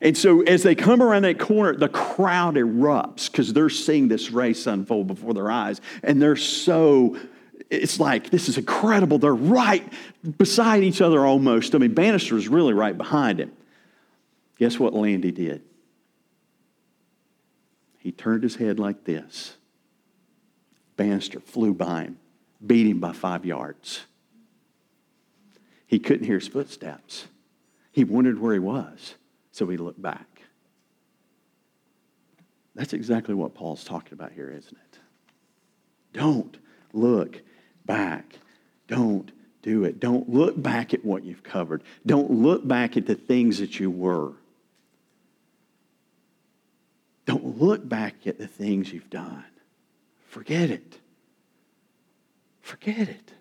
And 0.00 0.18
so 0.18 0.42
as 0.42 0.64
they 0.64 0.74
come 0.74 1.00
around 1.00 1.22
that 1.22 1.38
corner, 1.38 1.76
the 1.76 1.88
crowd 1.88 2.56
erupts 2.56 3.30
because 3.30 3.52
they're 3.52 3.70
seeing 3.70 4.08
this 4.08 4.32
race 4.32 4.66
unfold 4.66 5.06
before 5.06 5.34
their 5.34 5.52
eyes, 5.52 5.80
and 6.02 6.20
they're 6.20 6.34
so 6.34 7.16
it's 7.72 7.98
like, 7.98 8.28
this 8.28 8.50
is 8.50 8.58
incredible. 8.58 9.18
They're 9.18 9.34
right 9.34 9.90
beside 10.36 10.82
each 10.82 11.00
other 11.00 11.24
almost. 11.24 11.74
I 11.74 11.78
mean, 11.78 11.94
Bannister 11.94 12.36
is 12.36 12.46
really 12.46 12.74
right 12.74 12.96
behind 12.96 13.40
him. 13.40 13.50
Guess 14.58 14.78
what 14.78 14.92
Landy 14.92 15.32
did? 15.32 15.62
He 17.98 18.12
turned 18.12 18.42
his 18.42 18.56
head 18.56 18.78
like 18.78 19.04
this. 19.04 19.56
Bannister 20.96 21.40
flew 21.40 21.72
by 21.72 22.02
him, 22.02 22.18
beat 22.64 22.86
him 22.86 23.00
by 23.00 23.12
five 23.12 23.46
yards. 23.46 24.02
He 25.86 25.98
couldn't 25.98 26.26
hear 26.26 26.38
his 26.38 26.48
footsteps. 26.48 27.26
He 27.90 28.04
wondered 28.04 28.38
where 28.38 28.52
he 28.52 28.58
was, 28.58 29.14
so 29.50 29.66
he 29.66 29.78
looked 29.78 30.02
back. 30.02 30.42
That's 32.74 32.92
exactly 32.92 33.34
what 33.34 33.54
Paul's 33.54 33.84
talking 33.84 34.12
about 34.12 34.32
here, 34.32 34.50
isn't 34.50 34.76
it? 34.76 34.98
Don't 36.12 36.56
look 36.92 37.40
back. 37.86 38.38
Don't 38.88 39.30
do 39.62 39.84
it. 39.84 40.00
Don't 40.00 40.28
look 40.28 40.60
back 40.60 40.92
at 40.92 41.04
what 41.04 41.24
you've 41.24 41.42
covered. 41.42 41.82
Don't 42.04 42.30
look 42.30 42.66
back 42.66 42.96
at 42.96 43.06
the 43.06 43.14
things 43.14 43.58
that 43.58 43.78
you 43.78 43.90
were. 43.90 44.32
Don't 47.24 47.58
look 47.60 47.88
back 47.88 48.26
at 48.26 48.38
the 48.38 48.48
things 48.48 48.92
you've 48.92 49.10
done. 49.10 49.44
Forget 50.26 50.70
it. 50.70 50.98
Forget 52.60 53.08
it. 53.08 53.32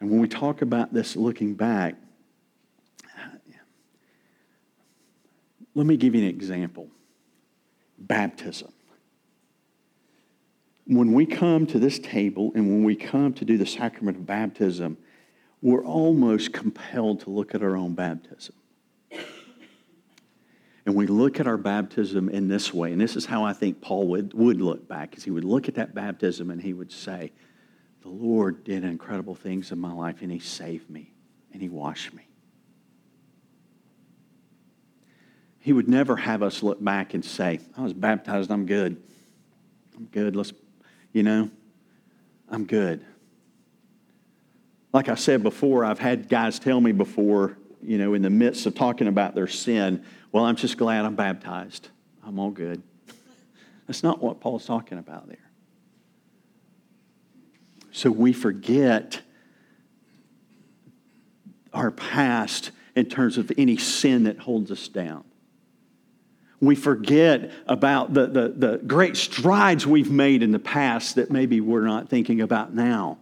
And 0.00 0.10
when 0.10 0.20
we 0.20 0.28
talk 0.28 0.62
about 0.62 0.92
this 0.92 1.16
looking 1.16 1.54
back, 1.54 1.96
let 5.74 5.86
me 5.86 5.96
give 5.96 6.14
you 6.14 6.22
an 6.22 6.28
example 6.28 6.88
baptism 7.98 8.72
when 10.86 11.12
we 11.12 11.26
come 11.26 11.66
to 11.66 11.78
this 11.78 11.98
table 11.98 12.52
and 12.54 12.68
when 12.68 12.84
we 12.84 12.94
come 12.94 13.32
to 13.34 13.44
do 13.44 13.56
the 13.56 13.66
sacrament 13.66 14.18
of 14.18 14.26
baptism, 14.26 14.98
we're 15.62 15.84
almost 15.84 16.52
compelled 16.52 17.20
to 17.20 17.30
look 17.30 17.54
at 17.54 17.62
our 17.62 17.76
own 17.76 17.94
baptism. 17.94 18.54
And 20.86 20.94
we 20.94 21.06
look 21.06 21.40
at 21.40 21.46
our 21.46 21.56
baptism 21.56 22.28
in 22.28 22.48
this 22.48 22.74
way, 22.74 22.92
and 22.92 23.00
this 23.00 23.16
is 23.16 23.24
how 23.24 23.42
I 23.42 23.54
think 23.54 23.80
Paul 23.80 24.08
would, 24.08 24.34
would 24.34 24.60
look 24.60 24.86
back, 24.86 25.16
is 25.16 25.24
he 25.24 25.30
would 25.30 25.44
look 25.44 25.66
at 25.66 25.76
that 25.76 25.94
baptism 25.94 26.50
and 26.50 26.60
he 26.60 26.74
would 26.74 26.92
say, 26.92 27.32
the 28.02 28.10
Lord 28.10 28.64
did 28.64 28.84
incredible 28.84 29.34
things 29.34 29.72
in 29.72 29.78
my 29.78 29.90
life, 29.90 30.20
and 30.20 30.30
he 30.30 30.38
saved 30.38 30.90
me, 30.90 31.14
and 31.54 31.62
he 31.62 31.70
washed 31.70 32.12
me. 32.12 32.28
He 35.58 35.72
would 35.72 35.88
never 35.88 36.16
have 36.16 36.42
us 36.42 36.62
look 36.62 36.84
back 36.84 37.14
and 37.14 37.24
say, 37.24 37.60
I 37.78 37.80
was 37.80 37.94
baptized, 37.94 38.50
I'm 38.50 38.66
good. 38.66 39.02
I'm 39.96 40.04
good. 40.04 40.36
Let's 40.36 40.52
you 41.14 41.22
know, 41.22 41.48
I'm 42.50 42.66
good. 42.66 43.02
Like 44.92 45.08
I 45.08 45.14
said 45.14 45.42
before, 45.42 45.84
I've 45.84 45.98
had 45.98 46.28
guys 46.28 46.58
tell 46.58 46.80
me 46.80 46.92
before, 46.92 47.56
you 47.80 47.96
know, 47.96 48.12
in 48.12 48.20
the 48.20 48.30
midst 48.30 48.66
of 48.66 48.74
talking 48.74 49.08
about 49.08 49.34
their 49.34 49.46
sin, 49.46 50.04
well, 50.32 50.44
I'm 50.44 50.56
just 50.56 50.76
glad 50.76 51.04
I'm 51.04 51.14
baptized. 51.14 51.88
I'm 52.26 52.38
all 52.38 52.50
good. 52.50 52.82
That's 53.86 54.02
not 54.02 54.22
what 54.22 54.40
Paul's 54.40 54.66
talking 54.66 54.98
about 54.98 55.28
there. 55.28 55.38
So 57.92 58.10
we 58.10 58.32
forget 58.32 59.22
our 61.72 61.92
past 61.92 62.72
in 62.96 63.06
terms 63.06 63.38
of 63.38 63.52
any 63.56 63.76
sin 63.76 64.24
that 64.24 64.38
holds 64.38 64.70
us 64.72 64.88
down. 64.88 65.24
We 66.64 66.74
forget 66.74 67.50
about 67.66 68.14
the, 68.14 68.26
the, 68.26 68.48
the 68.48 68.78
great 68.78 69.16
strides 69.16 69.86
we've 69.86 70.10
made 70.10 70.42
in 70.42 70.52
the 70.52 70.58
past 70.58 71.16
that 71.16 71.30
maybe 71.30 71.60
we're 71.60 71.86
not 71.86 72.08
thinking 72.08 72.40
about 72.40 72.74
now. 72.74 73.18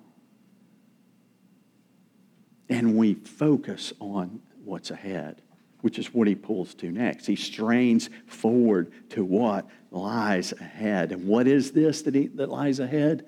And 2.69 2.97
we 2.97 3.15
focus 3.15 3.93
on 4.01 4.41
what's 4.65 4.91
ahead, 4.91 5.43
which 5.81 5.99
is 5.99 6.15
what 6.15 6.29
he 6.29 6.35
pulls 6.35 6.75
to 6.77 6.91
next. 6.91 7.27
He 7.27 7.37
strains 7.37 8.09
forward 8.27 8.93
to 9.11 9.25
what 9.25 9.69
lies 9.91 10.53
ahead. 10.53 11.13
And 11.13 11.27
what 11.27 11.47
is 11.47 11.73
this 11.73 12.03
that, 12.03 12.15
he, 12.15 12.29
that 12.29 12.49
lies 12.49 12.81
ahead? 12.81 13.27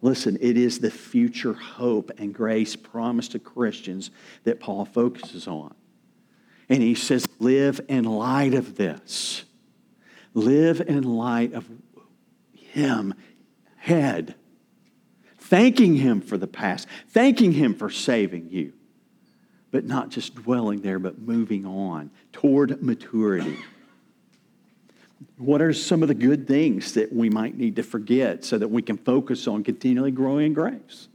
Listen, 0.00 0.38
it 0.40 0.56
is 0.56 0.78
the 0.78 0.90
future 0.90 1.54
hope 1.54 2.12
and 2.18 2.32
grace 2.32 2.76
promised 2.76 3.32
to 3.32 3.38
Christians 3.38 4.10
that 4.44 4.60
Paul 4.60 4.84
focuses 4.84 5.48
on. 5.48 5.74
And 6.68 6.82
he 6.82 6.94
says, 6.94 7.26
live 7.38 7.80
in 7.88 8.04
light 8.04 8.54
of 8.54 8.76
this. 8.76 9.44
Live 10.34 10.80
in 10.80 11.02
light 11.02 11.52
of 11.52 11.68
Him, 12.52 13.14
head. 13.76 14.34
Thanking 15.38 15.94
Him 15.96 16.20
for 16.20 16.36
the 16.36 16.46
past, 16.46 16.86
thanking 17.08 17.52
Him 17.52 17.74
for 17.74 17.90
saving 17.90 18.50
you. 18.50 18.72
But 19.70 19.84
not 19.84 20.10
just 20.10 20.34
dwelling 20.34 20.80
there, 20.80 20.98
but 20.98 21.18
moving 21.18 21.66
on 21.66 22.10
toward 22.32 22.82
maturity. 22.82 23.58
What 25.36 25.60
are 25.60 25.72
some 25.72 26.02
of 26.02 26.08
the 26.08 26.14
good 26.14 26.46
things 26.46 26.94
that 26.94 27.12
we 27.12 27.28
might 27.28 27.56
need 27.56 27.76
to 27.76 27.82
forget 27.82 28.44
so 28.44 28.58
that 28.58 28.68
we 28.68 28.82
can 28.82 28.96
focus 28.96 29.46
on 29.46 29.64
continually 29.64 30.10
growing 30.10 30.46
in 30.46 30.52
grace? 30.52 31.08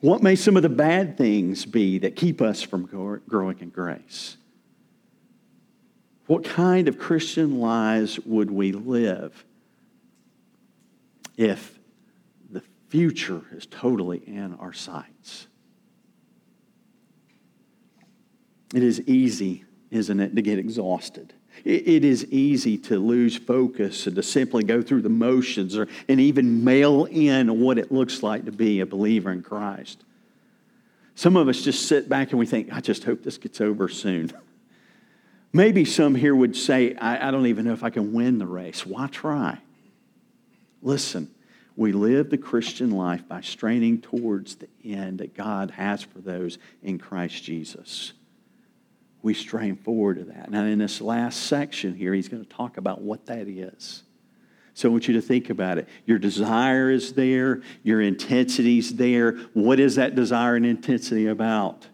What 0.00 0.22
may 0.22 0.36
some 0.36 0.56
of 0.56 0.62
the 0.62 0.68
bad 0.68 1.16
things 1.16 1.64
be 1.64 1.98
that 1.98 2.16
keep 2.16 2.40
us 2.40 2.62
from 2.62 2.86
growing 3.26 3.58
in 3.60 3.70
grace? 3.70 4.36
What 6.28 6.44
kind 6.44 6.88
of 6.88 6.98
Christian 6.98 7.58
lives 7.58 8.20
would 8.20 8.50
we 8.50 8.72
live 8.72 9.44
if 11.38 11.78
the 12.50 12.62
future 12.90 13.40
is 13.52 13.64
totally 13.64 14.18
in 14.18 14.54
our 14.60 14.74
sights? 14.74 15.46
It 18.74 18.82
is 18.82 19.00
easy, 19.06 19.64
isn't 19.90 20.20
it, 20.20 20.36
to 20.36 20.42
get 20.42 20.58
exhausted. 20.58 21.32
It 21.64 22.04
is 22.04 22.26
easy 22.26 22.76
to 22.76 22.98
lose 22.98 23.34
focus 23.34 24.06
and 24.06 24.14
to 24.16 24.22
simply 24.22 24.64
go 24.64 24.82
through 24.82 25.02
the 25.02 25.08
motions 25.08 25.78
or, 25.78 25.88
and 26.10 26.20
even 26.20 26.62
mail 26.62 27.06
in 27.06 27.58
what 27.58 27.78
it 27.78 27.90
looks 27.90 28.22
like 28.22 28.44
to 28.44 28.52
be 28.52 28.80
a 28.80 28.86
believer 28.86 29.32
in 29.32 29.42
Christ. 29.42 30.04
Some 31.14 31.38
of 31.38 31.48
us 31.48 31.62
just 31.62 31.88
sit 31.88 32.06
back 32.06 32.30
and 32.32 32.38
we 32.38 32.44
think, 32.44 32.70
I 32.70 32.80
just 32.80 33.04
hope 33.04 33.22
this 33.22 33.38
gets 33.38 33.62
over 33.62 33.88
soon. 33.88 34.30
Maybe 35.52 35.84
some 35.84 36.14
here 36.14 36.34
would 36.34 36.56
say, 36.56 36.94
I, 36.94 37.28
I 37.28 37.30
don't 37.30 37.46
even 37.46 37.64
know 37.64 37.72
if 37.72 37.82
I 37.82 37.90
can 37.90 38.12
win 38.12 38.38
the 38.38 38.46
race. 38.46 38.84
Why 38.84 39.06
try? 39.06 39.58
Listen, 40.82 41.30
we 41.74 41.92
live 41.92 42.28
the 42.28 42.38
Christian 42.38 42.90
life 42.90 43.26
by 43.26 43.40
straining 43.40 44.00
towards 44.00 44.56
the 44.56 44.68
end 44.84 45.18
that 45.18 45.34
God 45.34 45.70
has 45.72 46.02
for 46.02 46.20
those 46.20 46.58
in 46.82 46.98
Christ 46.98 47.42
Jesus. 47.42 48.12
We 49.22 49.34
strain 49.34 49.76
forward 49.76 50.18
to 50.18 50.24
that. 50.24 50.50
Now, 50.50 50.64
in 50.64 50.78
this 50.78 51.00
last 51.00 51.46
section 51.46 51.94
here, 51.94 52.14
he's 52.14 52.28
going 52.28 52.44
to 52.44 52.48
talk 52.48 52.76
about 52.76 53.00
what 53.00 53.26
that 53.26 53.48
is. 53.48 54.02
So 54.74 54.88
I 54.88 54.92
want 54.92 55.08
you 55.08 55.14
to 55.14 55.20
think 55.20 55.50
about 55.50 55.78
it. 55.78 55.88
Your 56.06 56.18
desire 56.18 56.90
is 56.90 57.14
there, 57.14 57.62
your 57.82 58.00
intensity 58.00 58.78
is 58.78 58.94
there. 58.94 59.32
What 59.54 59.80
is 59.80 59.96
that 59.96 60.14
desire 60.14 60.54
and 60.54 60.64
intensity 60.64 61.26
about? 61.26 61.88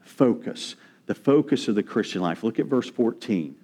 Focus 0.00 0.74
the 1.12 1.20
focus 1.20 1.68
of 1.68 1.74
the 1.74 1.82
Christian 1.82 2.22
life. 2.22 2.42
Look 2.42 2.58
at 2.58 2.64
verse 2.64 2.88
14. 2.88 3.54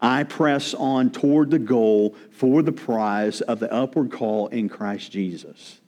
I 0.00 0.24
press 0.24 0.74
on 0.74 1.10
toward 1.10 1.52
the 1.52 1.60
goal 1.60 2.16
for 2.32 2.60
the 2.60 2.72
prize 2.72 3.40
of 3.40 3.60
the 3.60 3.72
upward 3.72 4.10
call 4.10 4.48
in 4.48 4.68
Christ 4.68 5.12
Jesus. 5.12 5.78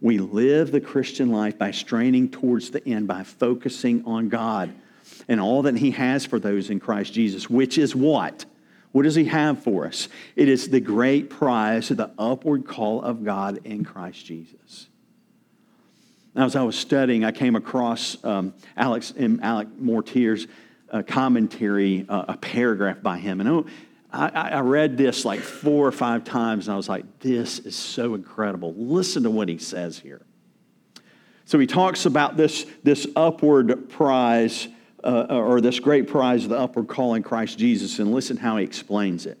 We 0.00 0.18
live 0.18 0.72
the 0.72 0.80
Christian 0.80 1.30
life 1.30 1.56
by 1.56 1.70
straining 1.70 2.30
towards 2.30 2.70
the 2.70 2.84
end, 2.84 3.06
by 3.06 3.22
focusing 3.22 4.04
on 4.06 4.28
God 4.28 4.74
and 5.28 5.40
all 5.40 5.62
that 5.62 5.76
He 5.76 5.92
has 5.92 6.26
for 6.26 6.40
those 6.40 6.68
in 6.68 6.80
Christ 6.80 7.12
Jesus, 7.12 7.48
which 7.48 7.78
is 7.78 7.94
what? 7.94 8.46
What 8.90 9.04
does 9.04 9.14
He 9.14 9.26
have 9.26 9.62
for 9.62 9.86
us? 9.86 10.08
It 10.34 10.48
is 10.48 10.68
the 10.68 10.80
great 10.80 11.30
prize 11.30 11.92
of 11.92 11.98
the 11.98 12.10
upward 12.18 12.66
call 12.66 13.00
of 13.02 13.24
God 13.24 13.60
in 13.64 13.84
Christ 13.84 14.26
Jesus. 14.26 14.88
As 16.36 16.56
I 16.56 16.62
was 16.62 16.76
studying, 16.76 17.24
I 17.24 17.30
came 17.30 17.54
across 17.54 18.22
um, 18.24 18.54
Alex 18.76 19.12
and 19.16 19.42
Alec 19.42 19.68
Motyer's 19.78 20.48
uh, 20.90 21.02
commentary, 21.02 22.06
uh, 22.08 22.24
a 22.28 22.36
paragraph 22.36 23.02
by 23.02 23.18
him, 23.18 23.40
and 23.40 23.48
oh, 23.48 23.66
I, 24.12 24.28
I 24.28 24.60
read 24.60 24.96
this 24.96 25.24
like 25.24 25.40
four 25.40 25.86
or 25.86 25.92
five 25.92 26.24
times, 26.24 26.66
and 26.66 26.74
I 26.74 26.76
was 26.76 26.88
like, 26.88 27.20
"This 27.20 27.58
is 27.60 27.74
so 27.74 28.14
incredible." 28.14 28.74
Listen 28.76 29.24
to 29.24 29.30
what 29.30 29.48
he 29.48 29.58
says 29.58 29.98
here. 29.98 30.22
So 31.44 31.58
he 31.58 31.66
talks 31.66 32.06
about 32.06 32.36
this 32.36 32.66
this 32.82 33.06
upward 33.16 33.90
prize 33.90 34.68
uh, 35.02 35.26
or 35.28 35.60
this 35.60 35.80
great 35.80 36.08
prize 36.08 36.44
of 36.44 36.50
the 36.50 36.58
upward 36.58 36.88
call 36.88 37.14
in 37.14 37.22
Christ 37.22 37.58
Jesus, 37.58 37.98
and 37.98 38.12
listen 38.12 38.36
how 38.36 38.56
he 38.56 38.64
explains 38.64 39.26
it. 39.26 39.38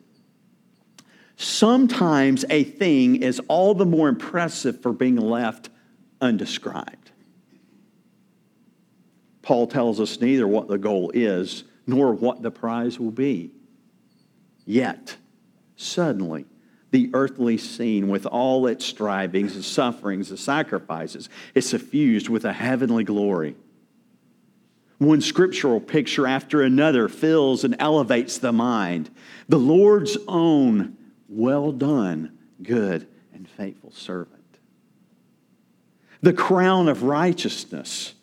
Sometimes 1.36 2.44
a 2.50 2.64
thing 2.64 3.22
is 3.22 3.40
all 3.48 3.74
the 3.74 3.86
more 3.86 4.08
impressive 4.08 4.80
for 4.80 4.92
being 4.92 5.16
left 5.16 5.70
undescribed. 6.24 7.10
Paul 9.42 9.66
tells 9.66 10.00
us 10.00 10.20
neither 10.20 10.46
what 10.46 10.68
the 10.68 10.78
goal 10.78 11.10
is 11.14 11.64
nor 11.86 12.14
what 12.14 12.42
the 12.42 12.50
prize 12.50 12.98
will 12.98 13.10
be. 13.10 13.50
Yet, 14.64 15.16
suddenly, 15.76 16.46
the 16.90 17.10
earthly 17.12 17.58
scene 17.58 18.08
with 18.08 18.24
all 18.24 18.66
its 18.66 18.86
strivings, 18.86 19.54
and 19.54 19.64
sufferings, 19.64 20.30
and 20.30 20.38
sacrifices 20.38 21.28
is 21.54 21.68
suffused 21.68 22.28
with 22.28 22.44
a 22.44 22.52
heavenly 22.52 23.04
glory 23.04 23.56
one 24.98 25.20
scriptural 25.20 25.80
picture 25.80 26.26
after 26.26 26.62
another 26.62 27.08
fills 27.08 27.64
and 27.64 27.76
elevates 27.78 28.38
the 28.38 28.52
mind. 28.52 29.10
The 29.48 29.58
Lord's 29.58 30.16
own, 30.28 30.96
well 31.28 31.72
done, 31.72 32.38
good 32.62 33.06
and 33.32 33.48
faithful 33.48 33.92
servant. 33.92 34.33
The 36.24 36.32
crown 36.32 36.88
of 36.88 37.02
righteousness, 37.02 38.14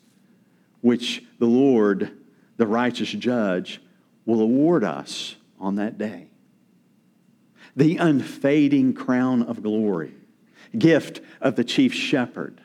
which 0.81 1.23
the 1.37 1.45
Lord, 1.45 2.11
the 2.57 2.65
righteous 2.65 3.11
judge, 3.11 3.79
will 4.25 4.41
award 4.41 4.83
us 4.83 5.35
on 5.59 5.75
that 5.75 5.99
day. 5.99 6.25
The 7.75 7.97
unfading 7.97 8.95
crown 8.95 9.43
of 9.43 9.61
glory, 9.61 10.15
gift 10.75 11.21
of 11.41 11.55
the 11.55 11.63
chief 11.63 11.93
shepherd 11.93 12.59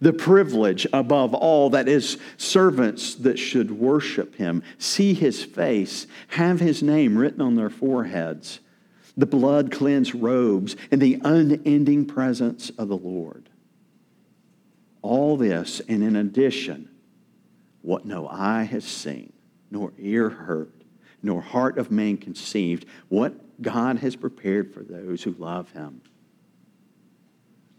the 0.00 0.12
privilege 0.12 0.84
above 0.92 1.32
all 1.32 1.70
that 1.70 1.88
is 1.88 2.18
servants 2.36 3.14
that 3.14 3.38
should 3.38 3.70
worship 3.70 4.34
him, 4.34 4.64
see 4.78 5.14
his 5.14 5.44
face, 5.44 6.08
have 6.28 6.58
his 6.58 6.82
name 6.82 7.16
written 7.16 7.40
on 7.40 7.54
their 7.54 7.70
foreheads, 7.70 8.58
the 9.16 9.26
blood 9.26 9.70
cleansed 9.70 10.14
robes, 10.14 10.74
and 10.90 11.00
the 11.00 11.20
unending 11.24 12.04
presence 12.04 12.70
of 12.70 12.88
the 12.88 12.96
Lord. 12.96 13.48
All 15.06 15.36
this, 15.36 15.80
and 15.88 16.02
in 16.02 16.16
addition, 16.16 16.88
what 17.80 18.04
no 18.04 18.26
eye 18.26 18.64
has 18.64 18.84
seen, 18.84 19.32
nor 19.70 19.92
ear 19.98 20.28
heard, 20.28 20.72
nor 21.22 21.40
heart 21.40 21.78
of 21.78 21.92
man 21.92 22.16
conceived, 22.16 22.86
what 23.08 23.62
God 23.62 23.98
has 23.98 24.16
prepared 24.16 24.74
for 24.74 24.82
those 24.82 25.22
who 25.22 25.30
love 25.38 25.70
him. 25.70 26.02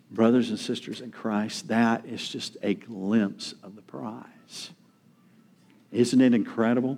Brothers 0.09 0.51
and 0.51 0.57
sisters 0.57 1.01
in 1.01 1.11
Christ, 1.11 1.67
that 1.67 2.05
is 2.05 2.29
just 2.29 2.55
a 2.63 2.73
glimpse 2.75 3.53
of 3.61 3.75
the 3.75 3.81
prize. 3.81 4.71
Isn't 5.91 6.21
it 6.21 6.33
incredible? 6.33 6.97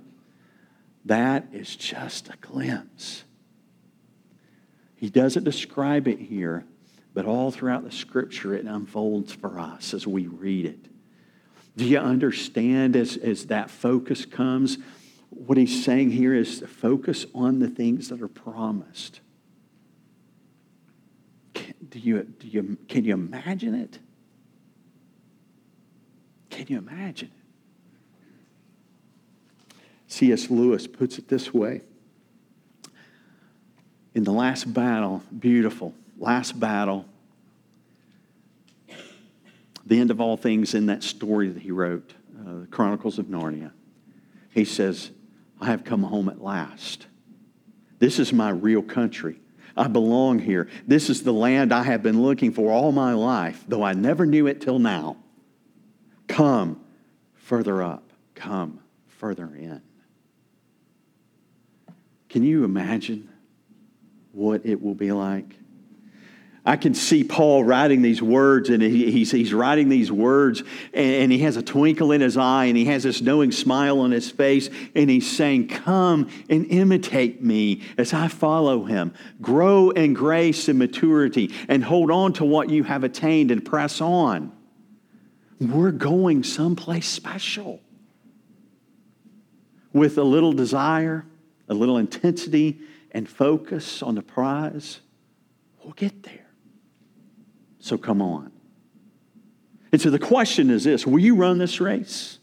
That 1.06 1.48
is 1.52 1.74
just 1.74 2.28
a 2.28 2.36
glimpse. 2.40 3.24
He 4.94 5.10
doesn't 5.10 5.42
describe 5.42 6.06
it 6.06 6.20
here, 6.20 6.66
but 7.20 7.28
all 7.28 7.50
throughout 7.50 7.84
the 7.84 7.92
scripture 7.92 8.54
it 8.54 8.64
unfolds 8.64 9.30
for 9.30 9.60
us 9.60 9.92
as 9.92 10.06
we 10.06 10.26
read 10.26 10.64
it. 10.64 10.86
Do 11.76 11.84
you 11.84 11.98
understand 11.98 12.96
as, 12.96 13.18
as 13.18 13.48
that 13.48 13.70
focus 13.70 14.24
comes? 14.24 14.78
What 15.28 15.58
he's 15.58 15.84
saying 15.84 16.12
here 16.12 16.32
is 16.32 16.60
to 16.60 16.66
focus 16.66 17.26
on 17.34 17.58
the 17.58 17.68
things 17.68 18.08
that 18.08 18.22
are 18.22 18.28
promised 18.28 19.20
do 21.90 21.98
you, 21.98 22.22
do 22.22 22.48
you, 22.48 22.78
can 22.88 23.04
you 23.04 23.12
imagine 23.12 23.74
it? 23.74 23.98
Can 26.48 26.68
you 26.68 26.78
imagine 26.78 27.30
it? 29.68 29.74
C.S. 30.06 30.48
Lewis 30.48 30.86
puts 30.86 31.18
it 31.18 31.28
this 31.28 31.52
way 31.52 31.82
In 34.14 34.24
the 34.24 34.32
last 34.32 34.72
battle, 34.72 35.22
beautiful, 35.38 35.92
last 36.20 36.60
battle, 36.60 37.06
the 39.84 39.98
end 39.98 40.12
of 40.12 40.20
all 40.20 40.36
things 40.36 40.74
in 40.74 40.86
that 40.86 41.02
story 41.02 41.48
that 41.48 41.62
he 41.62 41.72
wrote, 41.72 42.12
uh, 42.38 42.60
the 42.60 42.66
Chronicles 42.66 43.18
of 43.18 43.26
Narnia, 43.26 43.72
he 44.50 44.64
says, 44.64 45.10
I 45.60 45.66
have 45.66 45.84
come 45.84 46.04
home 46.04 46.28
at 46.28 46.40
last. 46.40 47.06
This 47.98 48.18
is 48.18 48.32
my 48.32 48.50
real 48.50 48.82
country. 48.82 49.40
I 49.76 49.88
belong 49.88 50.38
here. 50.38 50.68
This 50.86 51.10
is 51.10 51.22
the 51.22 51.32
land 51.32 51.72
I 51.72 51.84
have 51.84 52.02
been 52.02 52.22
looking 52.22 52.52
for 52.52 52.70
all 52.70 52.92
my 52.92 53.14
life, 53.14 53.64
though 53.66 53.82
I 53.82 53.94
never 53.94 54.26
knew 54.26 54.46
it 54.46 54.60
till 54.60 54.78
now. 54.78 55.16
Come 56.28 56.80
further 57.34 57.82
up. 57.82 58.12
Come 58.34 58.80
further 59.06 59.46
in. 59.54 59.82
Can 62.28 62.42
you 62.42 62.64
imagine 62.64 63.28
what 64.32 64.64
it 64.64 64.80
will 64.80 64.94
be 64.94 65.12
like? 65.12 65.59
I 66.64 66.76
can 66.76 66.92
see 66.92 67.24
Paul 67.24 67.64
writing 67.64 68.02
these 68.02 68.20
words, 68.20 68.68
and 68.68 68.82
he, 68.82 69.10
he's, 69.10 69.30
he's 69.30 69.54
writing 69.54 69.88
these 69.88 70.12
words, 70.12 70.62
and 70.92 71.32
he 71.32 71.38
has 71.38 71.56
a 71.56 71.62
twinkle 71.62 72.12
in 72.12 72.20
his 72.20 72.36
eye, 72.36 72.66
and 72.66 72.76
he 72.76 72.84
has 72.84 73.02
this 73.02 73.22
knowing 73.22 73.50
smile 73.50 74.00
on 74.00 74.10
his 74.10 74.30
face, 74.30 74.68
and 74.94 75.08
he's 75.08 75.30
saying, 75.30 75.68
Come 75.68 76.28
and 76.50 76.66
imitate 76.66 77.42
me 77.42 77.82
as 77.96 78.12
I 78.12 78.28
follow 78.28 78.84
him. 78.84 79.14
Grow 79.40 79.90
in 79.90 80.12
grace 80.12 80.68
and 80.68 80.78
maturity, 80.78 81.50
and 81.66 81.82
hold 81.82 82.10
on 82.10 82.34
to 82.34 82.44
what 82.44 82.68
you 82.68 82.82
have 82.84 83.04
attained 83.04 83.50
and 83.50 83.64
press 83.64 84.02
on. 84.02 84.52
We're 85.58 85.92
going 85.92 86.42
someplace 86.42 87.08
special 87.08 87.80
with 89.94 90.18
a 90.18 90.22
little 90.22 90.52
desire, 90.52 91.24
a 91.70 91.74
little 91.74 91.96
intensity, 91.96 92.80
and 93.12 93.26
focus 93.26 94.02
on 94.02 94.14
the 94.14 94.22
prize. 94.22 95.00
We'll 95.82 95.94
get 95.94 96.22
there. 96.22 96.49
So 97.80 97.98
come 97.98 98.22
on. 98.22 98.52
And 99.92 100.00
so 100.00 100.10
the 100.10 100.18
question 100.18 100.70
is 100.70 100.84
this 100.84 101.06
Will 101.06 101.18
you 101.18 101.34
run 101.34 101.58
this 101.58 101.80
race? 101.80 102.38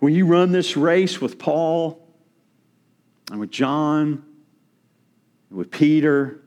Will 0.00 0.10
you 0.10 0.26
run 0.26 0.52
this 0.52 0.76
race 0.76 1.20
with 1.20 1.38
Paul 1.38 2.06
and 3.30 3.40
with 3.40 3.50
John 3.50 4.24
and 5.50 5.58
with 5.58 5.70
Peter 5.70 6.40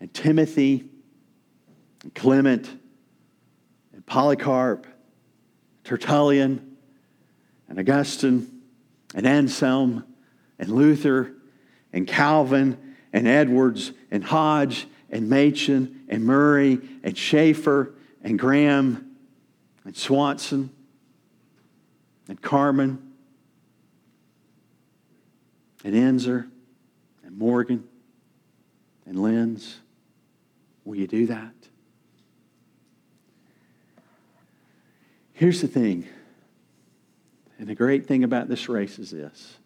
and 0.00 0.12
Timothy 0.12 0.88
and 2.02 2.14
Clement 2.14 2.68
and 3.92 4.04
Polycarp, 4.04 4.86
Tertullian 5.84 6.76
and 7.68 7.78
Augustine 7.78 8.62
and 9.14 9.26
Anselm 9.26 10.04
and 10.58 10.70
Luther 10.70 11.34
and 11.92 12.06
Calvin 12.06 12.96
and 13.12 13.28
Edwards 13.28 13.92
and 14.10 14.24
Hodge 14.24 14.86
and 15.10 15.28
Machen 15.28 15.99
and 16.10 16.24
Murray 16.24 16.80
and 17.02 17.16
Schaeffer 17.16 17.94
and 18.22 18.38
Graham 18.38 19.16
and 19.84 19.96
Swanson 19.96 20.70
and 22.28 22.42
Carmen 22.42 23.12
and 25.84 25.94
Enzer 25.94 26.50
and 27.24 27.38
Morgan 27.38 27.88
and 29.06 29.22
Lenz. 29.22 29.78
Will 30.84 30.96
you 30.96 31.06
do 31.06 31.26
that? 31.28 31.54
Here's 35.32 35.62
the 35.62 35.68
thing, 35.68 36.06
and 37.58 37.66
the 37.66 37.74
great 37.74 38.06
thing 38.06 38.24
about 38.24 38.48
this 38.48 38.68
race 38.68 38.98
is 38.98 39.10
this 39.10 39.56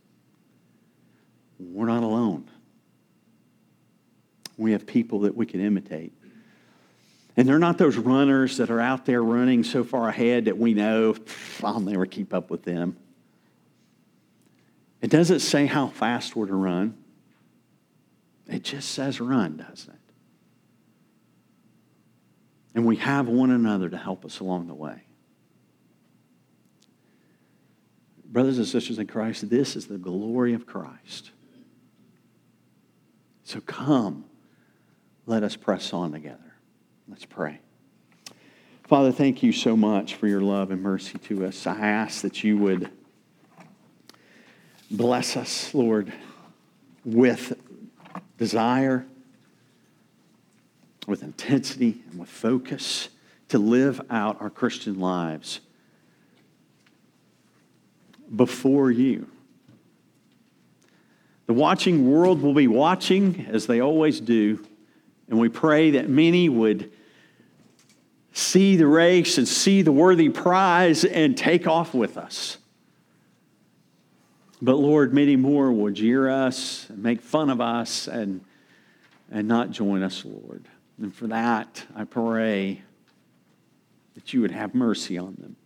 we're 1.59 1.87
not 1.87 2.05
alone. 2.05 2.49
We 4.57 4.71
have 4.73 4.87
people 4.87 5.21
that 5.21 5.35
we 5.35 5.47
can 5.47 5.61
imitate. 5.61 6.13
And 7.37 7.49
they're 7.49 7.59
not 7.59 7.79
those 7.79 7.97
runners 7.97 8.59
that 8.59 8.71
are 8.71 8.81
out 8.81 9.07
there 9.07 9.23
running 9.23 9.65
so 9.65 9.83
far 9.83 10.09
ahead 10.09 10.45
that 10.45 10.57
we 10.57 10.73
know 10.75 11.17
I'll 11.63 11.81
never 11.81 12.07
keep 12.07 12.33
up 12.33 12.51
with 12.51 12.63
them. 12.63 12.97
It 15.01 15.11
doesn't 15.11 15.41
say 15.41 15.67
how 15.67 15.89
fast 15.89 16.37
we're 16.37 16.47
to 16.47 16.55
run. 16.55 16.97
It 18.47 18.63
just 18.63 18.91
says 18.91 19.21
run, 19.21 19.57
doesn't 19.57 19.93
it? 19.93 20.01
And 22.75 22.87
we 22.87 22.97
have 22.97 23.29
one 23.29 23.51
another 23.51 23.89
to 23.89 23.97
help 23.97 24.25
us 24.25 24.41
along 24.41 24.67
the 24.67 24.75
way. 24.75 25.03
Brothers 28.25 28.59
and 28.59 28.67
sisters 28.67 28.99
in 28.99 29.07
Christ, 29.07 29.49
this 29.49 29.77
is 29.77 29.87
the 29.87 29.99
glory 29.99 30.55
of 30.55 30.67
Christ. 30.67 31.31
So 33.45 33.61
come, 33.61 34.25
let 35.27 35.43
us 35.43 35.55
press 35.55 35.93
on 35.93 36.13
together. 36.13 36.54
Let's 37.09 37.25
pray. 37.25 37.61
Father, 38.85 39.13
thank 39.13 39.43
you 39.43 39.53
so 39.53 39.77
much 39.77 40.15
for 40.15 40.27
your 40.27 40.41
love 40.41 40.71
and 40.71 40.83
mercy 40.83 41.19
to 41.19 41.47
us. 41.47 41.67
I 41.67 41.79
ask 41.79 42.23
that 42.23 42.43
you 42.45 42.57
would 42.59 42.91
bless 44.91 45.37
us, 45.37 45.75
Lord, 45.75 46.13
with 47.05 47.59
desire, 48.39 49.07
with 51.07 51.23
intensity, 51.23 52.03
and 52.11 52.21
with 52.21 52.29
focus 52.29 53.11
to 53.49 53.59
live 53.59 54.01
out 54.11 54.41
our 54.41 54.51
Christian 54.51 54.99
lives 54.99 55.61
before 58.35 58.91
you. 58.91 59.29
The 61.47 61.53
watching 61.53 62.11
world 62.11 62.41
will 62.41 62.55
be 62.55 62.67
watching 62.67 63.47
as 63.51 63.67
they 63.67 63.81
always 63.81 64.21
do, 64.21 64.67
and 65.29 65.39
we 65.39 65.49
pray 65.49 65.93
that 65.93 66.09
many 66.09 66.49
would 66.49 66.93
see 68.33 68.77
the 68.77 68.87
race 68.87 69.39
and 69.39 69.47
see 69.47 69.83
the 69.83 69.93
worthy 69.93 70.29
prize 70.29 71.05
and 71.05 71.37
take 71.37 71.67
off 71.67 71.95
with 71.95 72.17
us. 72.17 72.59
But 74.61 74.75
Lord, 74.75 75.13
many 75.13 75.37
more 75.37 75.73
will 75.73 75.93
jeer 75.93 76.29
us 76.29 76.89
and 76.89 77.03
make 77.03 77.21
fun 77.21 77.51
of 77.51 77.61
us 77.61 78.09
and, 78.09 78.45
and 79.31 79.47
not 79.47 79.71
join 79.71 80.03
us, 80.03 80.25
Lord. 80.25 80.67
And 81.01 81.15
for 81.15 81.27
that, 81.29 81.85
I 81.95 82.05
pray 82.05 82.83
that 84.15 84.33
you 84.33 84.41
would 84.41 84.53
have 84.53 84.75
mercy 84.75 85.19
on 85.19 85.37
them. 85.39 85.57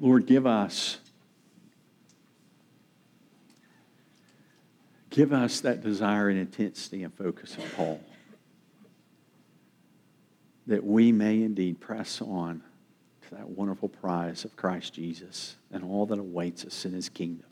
Lord, 0.00 0.26
give 0.26 0.46
us. 0.46 0.98
Give 5.10 5.32
us 5.32 5.60
that 5.60 5.82
desire 5.82 6.28
and 6.28 6.38
intensity 6.38 7.02
and 7.02 7.12
focus 7.12 7.56
of 7.56 7.64
Paul. 7.76 8.00
That 10.68 10.84
we 10.84 11.10
may 11.10 11.42
indeed 11.42 11.80
press 11.80 12.22
on 12.22 12.62
to 13.28 13.34
that 13.34 13.48
wonderful 13.48 13.88
prize 13.88 14.44
of 14.44 14.54
Christ 14.56 14.94
Jesus 14.94 15.56
and 15.72 15.84
all 15.84 16.06
that 16.06 16.18
awaits 16.18 16.64
us 16.64 16.84
in 16.84 16.92
his 16.92 17.08
kingdom. 17.08 17.46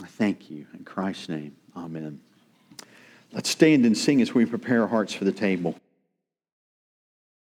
I 0.00 0.06
thank 0.06 0.48
you. 0.50 0.66
In 0.74 0.84
Christ's 0.84 1.28
name, 1.28 1.56
amen. 1.76 2.20
Let's 3.32 3.48
stand 3.50 3.84
and 3.84 3.96
sing 3.96 4.20
as 4.22 4.34
we 4.34 4.46
prepare 4.46 4.82
our 4.82 4.88
hearts 4.88 5.12
for 5.12 5.24
the 5.24 5.32
table. 5.32 5.76